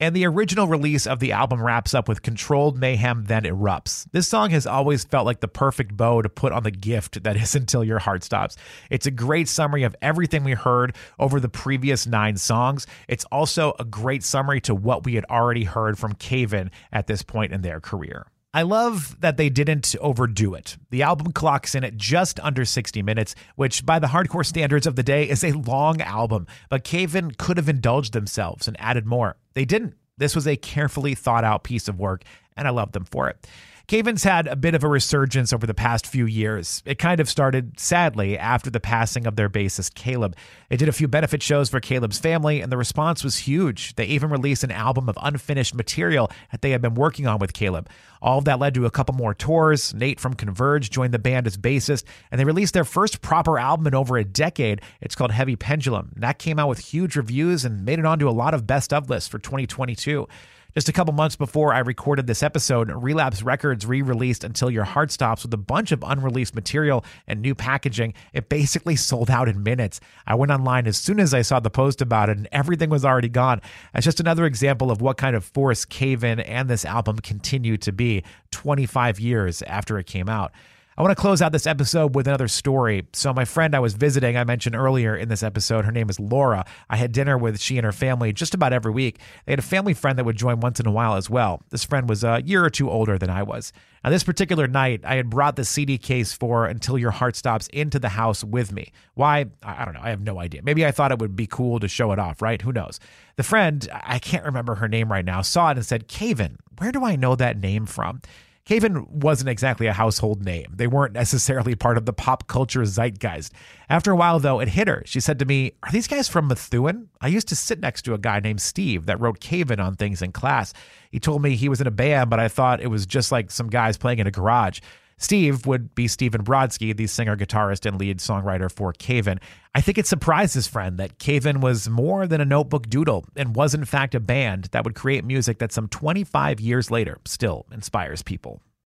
And 0.00 0.14
the 0.14 0.26
original 0.26 0.66
release 0.66 1.06
of 1.06 1.20
the 1.20 1.30
album 1.30 1.62
wraps 1.62 1.94
up 1.94 2.08
with 2.08 2.22
Controlled 2.22 2.76
Mayhem 2.76 3.24
Then 3.26 3.44
Erupts. 3.44 4.08
This 4.10 4.26
song 4.26 4.50
has 4.50 4.66
always 4.66 5.04
felt 5.04 5.24
like 5.24 5.38
the 5.38 5.46
perfect 5.46 5.96
bow 5.96 6.20
to 6.20 6.28
put 6.28 6.52
on 6.52 6.64
the 6.64 6.72
gift 6.72 7.22
that 7.22 7.36
is 7.36 7.54
Until 7.64 7.84
Your 7.84 8.00
Heart 8.00 8.24
Stops. 8.24 8.56
It's 8.90 9.06
a 9.06 9.12
great 9.12 9.48
summary 9.48 9.84
of 9.84 9.94
everything 10.02 10.42
we 10.42 10.52
heard 10.52 10.96
over 11.20 11.38
the 11.38 11.48
previous 11.48 12.08
nine 12.08 12.36
songs. 12.36 12.88
It's 13.06 13.24
also 13.26 13.74
a 13.78 13.84
great 13.84 14.24
summary 14.24 14.60
to 14.62 14.74
what 14.74 15.04
we 15.04 15.14
had 15.14 15.26
already 15.30 15.64
heard 15.64 15.96
from 15.96 16.14
Cave 16.14 16.52
In 16.52 16.72
at 16.92 17.06
this 17.06 17.22
point 17.22 17.52
in 17.52 17.62
their 17.62 17.78
career. 17.78 18.26
I 18.54 18.62
love 18.62 19.20
that 19.20 19.36
they 19.36 19.50
didn't 19.50 19.96
overdo 20.00 20.54
it. 20.54 20.76
The 20.90 21.02
album 21.02 21.32
clocks 21.32 21.74
in 21.74 21.82
at 21.82 21.96
just 21.96 22.38
under 22.38 22.64
60 22.64 23.02
minutes, 23.02 23.34
which 23.56 23.84
by 23.84 23.98
the 23.98 24.06
hardcore 24.06 24.46
standards 24.46 24.86
of 24.86 24.94
the 24.94 25.02
day 25.02 25.28
is 25.28 25.42
a 25.42 25.50
long 25.58 26.00
album, 26.00 26.46
but 26.68 26.84
Cave 26.84 27.16
In 27.16 27.32
could 27.32 27.56
have 27.56 27.68
indulged 27.68 28.12
themselves 28.12 28.68
and 28.68 28.80
added 28.80 29.06
more. 29.06 29.36
They 29.54 29.64
didn't. 29.64 29.94
This 30.18 30.36
was 30.36 30.46
a 30.46 30.54
carefully 30.54 31.16
thought 31.16 31.42
out 31.42 31.64
piece 31.64 31.88
of 31.88 31.98
work, 31.98 32.22
and 32.56 32.68
I 32.68 32.70
love 32.70 32.92
them 32.92 33.04
for 33.04 33.28
it. 33.28 33.44
Cave 33.86 34.08
In's 34.08 34.24
had 34.24 34.46
a 34.46 34.56
bit 34.56 34.74
of 34.74 34.82
a 34.82 34.88
resurgence 34.88 35.52
over 35.52 35.66
the 35.66 35.74
past 35.74 36.06
few 36.06 36.24
years. 36.24 36.82
It 36.86 36.98
kind 36.98 37.20
of 37.20 37.28
started, 37.28 37.78
sadly, 37.78 38.38
after 38.38 38.70
the 38.70 38.80
passing 38.80 39.26
of 39.26 39.36
their 39.36 39.50
bassist, 39.50 39.94
Caleb. 39.94 40.36
They 40.70 40.78
did 40.78 40.88
a 40.88 40.92
few 40.92 41.06
benefit 41.06 41.42
shows 41.42 41.68
for 41.68 41.80
Caleb's 41.80 42.18
family, 42.18 42.62
and 42.62 42.72
the 42.72 42.78
response 42.78 43.22
was 43.22 43.36
huge. 43.36 43.94
They 43.96 44.06
even 44.06 44.30
released 44.30 44.64
an 44.64 44.70
album 44.70 45.10
of 45.10 45.18
unfinished 45.20 45.74
material 45.74 46.30
that 46.50 46.62
they 46.62 46.70
had 46.70 46.80
been 46.80 46.94
working 46.94 47.26
on 47.26 47.38
with 47.38 47.52
Caleb. 47.52 47.90
All 48.22 48.38
of 48.38 48.46
that 48.46 48.58
led 48.58 48.72
to 48.72 48.86
a 48.86 48.90
couple 48.90 49.14
more 49.16 49.34
tours. 49.34 49.92
Nate 49.92 50.18
from 50.18 50.32
Converge 50.32 50.88
joined 50.88 51.12
the 51.12 51.18
band 51.18 51.46
as 51.46 51.58
bassist, 51.58 52.04
and 52.30 52.40
they 52.40 52.46
released 52.46 52.72
their 52.72 52.84
first 52.84 53.20
proper 53.20 53.58
album 53.58 53.86
in 53.86 53.94
over 53.94 54.16
a 54.16 54.24
decade. 54.24 54.80
It's 55.02 55.14
called 55.14 55.30
Heavy 55.30 55.56
Pendulum. 55.56 56.12
That 56.16 56.38
came 56.38 56.58
out 56.58 56.70
with 56.70 56.78
huge 56.78 57.16
reviews 57.16 57.66
and 57.66 57.84
made 57.84 57.98
it 57.98 58.06
onto 58.06 58.30
a 58.30 58.30
lot 58.30 58.54
of 58.54 58.66
best 58.66 58.94
of 58.94 59.10
lists 59.10 59.28
for 59.28 59.38
2022. 59.38 60.26
Just 60.74 60.88
a 60.88 60.92
couple 60.92 61.14
months 61.14 61.36
before 61.36 61.72
I 61.72 61.78
recorded 61.78 62.26
this 62.26 62.42
episode, 62.42 62.90
Relapse 62.90 63.44
Records 63.44 63.86
re 63.86 64.02
released 64.02 64.42
Until 64.42 64.72
Your 64.72 64.82
Heart 64.82 65.12
Stops 65.12 65.44
with 65.44 65.54
a 65.54 65.56
bunch 65.56 65.92
of 65.92 66.02
unreleased 66.02 66.52
material 66.52 67.04
and 67.28 67.40
new 67.40 67.54
packaging. 67.54 68.12
It 68.32 68.48
basically 68.48 68.96
sold 68.96 69.30
out 69.30 69.48
in 69.48 69.62
minutes. 69.62 70.00
I 70.26 70.34
went 70.34 70.50
online 70.50 70.88
as 70.88 70.96
soon 70.96 71.20
as 71.20 71.32
I 71.32 71.42
saw 71.42 71.60
the 71.60 71.70
post 71.70 72.02
about 72.02 72.28
it, 72.28 72.38
and 72.38 72.48
everything 72.50 72.90
was 72.90 73.04
already 73.04 73.28
gone. 73.28 73.60
That's 73.92 74.04
just 74.04 74.18
another 74.18 74.46
example 74.46 74.90
of 74.90 75.00
what 75.00 75.16
kind 75.16 75.36
of 75.36 75.44
force 75.44 75.84
Cave 75.84 76.24
In 76.24 76.40
and 76.40 76.68
this 76.68 76.84
album 76.84 77.20
continue 77.20 77.76
to 77.76 77.92
be 77.92 78.24
25 78.50 79.20
years 79.20 79.62
after 79.62 79.96
it 80.00 80.08
came 80.08 80.28
out. 80.28 80.50
I 80.96 81.02
want 81.02 81.10
to 81.10 81.20
close 81.20 81.42
out 81.42 81.50
this 81.50 81.66
episode 81.66 82.14
with 82.14 82.28
another 82.28 82.46
story. 82.46 83.08
So, 83.14 83.32
my 83.32 83.44
friend 83.44 83.74
I 83.74 83.80
was 83.80 83.94
visiting, 83.94 84.36
I 84.36 84.44
mentioned 84.44 84.76
earlier 84.76 85.16
in 85.16 85.28
this 85.28 85.42
episode, 85.42 85.84
her 85.84 85.90
name 85.90 86.08
is 86.08 86.20
Laura. 86.20 86.64
I 86.88 86.96
had 86.96 87.10
dinner 87.10 87.36
with 87.36 87.58
she 87.58 87.78
and 87.78 87.84
her 87.84 87.90
family 87.90 88.32
just 88.32 88.54
about 88.54 88.72
every 88.72 88.92
week. 88.92 89.18
They 89.44 89.52
had 89.52 89.58
a 89.58 89.62
family 89.62 89.92
friend 89.92 90.16
that 90.16 90.24
would 90.24 90.36
join 90.36 90.60
once 90.60 90.78
in 90.78 90.86
a 90.86 90.92
while 90.92 91.16
as 91.16 91.28
well. 91.28 91.62
This 91.70 91.84
friend 91.84 92.08
was 92.08 92.22
a 92.22 92.42
year 92.44 92.64
or 92.64 92.70
two 92.70 92.88
older 92.88 93.18
than 93.18 93.28
I 93.28 93.42
was. 93.42 93.72
Now, 94.04 94.10
this 94.10 94.22
particular 94.22 94.68
night, 94.68 95.00
I 95.04 95.16
had 95.16 95.30
brought 95.30 95.56
the 95.56 95.64
CD 95.64 95.98
case 95.98 96.32
for 96.32 96.66
Until 96.66 96.96
Your 96.96 97.10
Heart 97.10 97.34
Stops 97.34 97.66
into 97.72 97.98
the 97.98 98.10
house 98.10 98.44
with 98.44 98.70
me. 98.70 98.92
Why? 99.14 99.46
I 99.64 99.84
don't 99.84 99.94
know. 99.94 100.00
I 100.00 100.10
have 100.10 100.20
no 100.20 100.38
idea. 100.38 100.62
Maybe 100.62 100.86
I 100.86 100.92
thought 100.92 101.10
it 101.10 101.18
would 101.18 101.34
be 101.34 101.48
cool 101.48 101.80
to 101.80 101.88
show 101.88 102.12
it 102.12 102.20
off, 102.20 102.40
right? 102.40 102.62
Who 102.62 102.72
knows? 102.72 103.00
The 103.34 103.42
friend, 103.42 103.88
I 103.92 104.20
can't 104.20 104.44
remember 104.44 104.76
her 104.76 104.86
name 104.86 105.10
right 105.10 105.24
now, 105.24 105.42
saw 105.42 105.70
it 105.70 105.76
and 105.76 105.84
said, 105.84 106.06
Cave 106.06 106.38
In, 106.38 106.58
where 106.78 106.92
do 106.92 107.04
I 107.04 107.16
know 107.16 107.34
that 107.34 107.58
name 107.58 107.86
from? 107.86 108.20
Cave 108.64 108.84
In 108.84 109.06
wasn't 109.20 109.50
exactly 109.50 109.86
a 109.88 109.92
household 109.92 110.42
name. 110.42 110.72
They 110.74 110.86
weren't 110.86 111.12
necessarily 111.12 111.74
part 111.74 111.98
of 111.98 112.06
the 112.06 112.14
pop 112.14 112.46
culture 112.46 112.86
zeitgeist. 112.86 113.52
After 113.90 114.10
a 114.10 114.16
while, 114.16 114.40
though, 114.40 114.58
it 114.58 114.68
hit 114.68 114.88
her. 114.88 115.02
She 115.04 115.20
said 115.20 115.38
to 115.40 115.44
me, 115.44 115.72
Are 115.82 115.92
these 115.92 116.08
guys 116.08 116.28
from 116.28 116.48
Methuen? 116.48 117.10
I 117.20 117.28
used 117.28 117.48
to 117.48 117.56
sit 117.56 117.80
next 117.80 118.02
to 118.02 118.14
a 118.14 118.18
guy 118.18 118.40
named 118.40 118.62
Steve 118.62 119.04
that 119.04 119.20
wrote 119.20 119.38
Cave 119.38 119.70
In 119.70 119.80
on 119.80 119.96
things 119.96 120.22
in 120.22 120.32
class. 120.32 120.72
He 121.10 121.20
told 121.20 121.42
me 121.42 121.56
he 121.56 121.68
was 121.68 121.82
in 121.82 121.86
a 121.86 121.90
band, 121.90 122.30
but 122.30 122.40
I 122.40 122.48
thought 122.48 122.80
it 122.80 122.86
was 122.88 123.04
just 123.04 123.30
like 123.30 123.50
some 123.50 123.68
guys 123.68 123.98
playing 123.98 124.18
in 124.18 124.26
a 124.26 124.30
garage. 124.30 124.80
Steve 125.16 125.66
would 125.66 125.94
be 125.94 126.08
Stephen 126.08 126.42
Brodsky, 126.44 126.96
the 126.96 127.06
singer, 127.06 127.36
guitarist, 127.36 127.86
and 127.86 127.98
lead 127.98 128.18
songwriter 128.18 128.70
for 128.70 128.92
Cave 128.92 129.28
In. 129.28 129.40
I 129.74 129.80
think 129.80 129.98
it 129.98 130.06
surprised 130.06 130.54
his 130.54 130.66
friend 130.66 130.98
that 130.98 131.18
Cave 131.18 131.46
In 131.46 131.60
was 131.60 131.88
more 131.88 132.26
than 132.26 132.40
a 132.40 132.44
notebook 132.44 132.88
doodle 132.88 133.24
and 133.36 133.54
was, 133.54 133.74
in 133.74 133.84
fact, 133.84 134.14
a 134.14 134.20
band 134.20 134.68
that 134.72 134.84
would 134.84 134.94
create 134.94 135.24
music 135.24 135.58
that 135.58 135.72
some 135.72 135.88
25 135.88 136.60
years 136.60 136.90
later 136.90 137.18
still 137.24 137.66
inspires 137.72 138.22
people. 138.22 138.60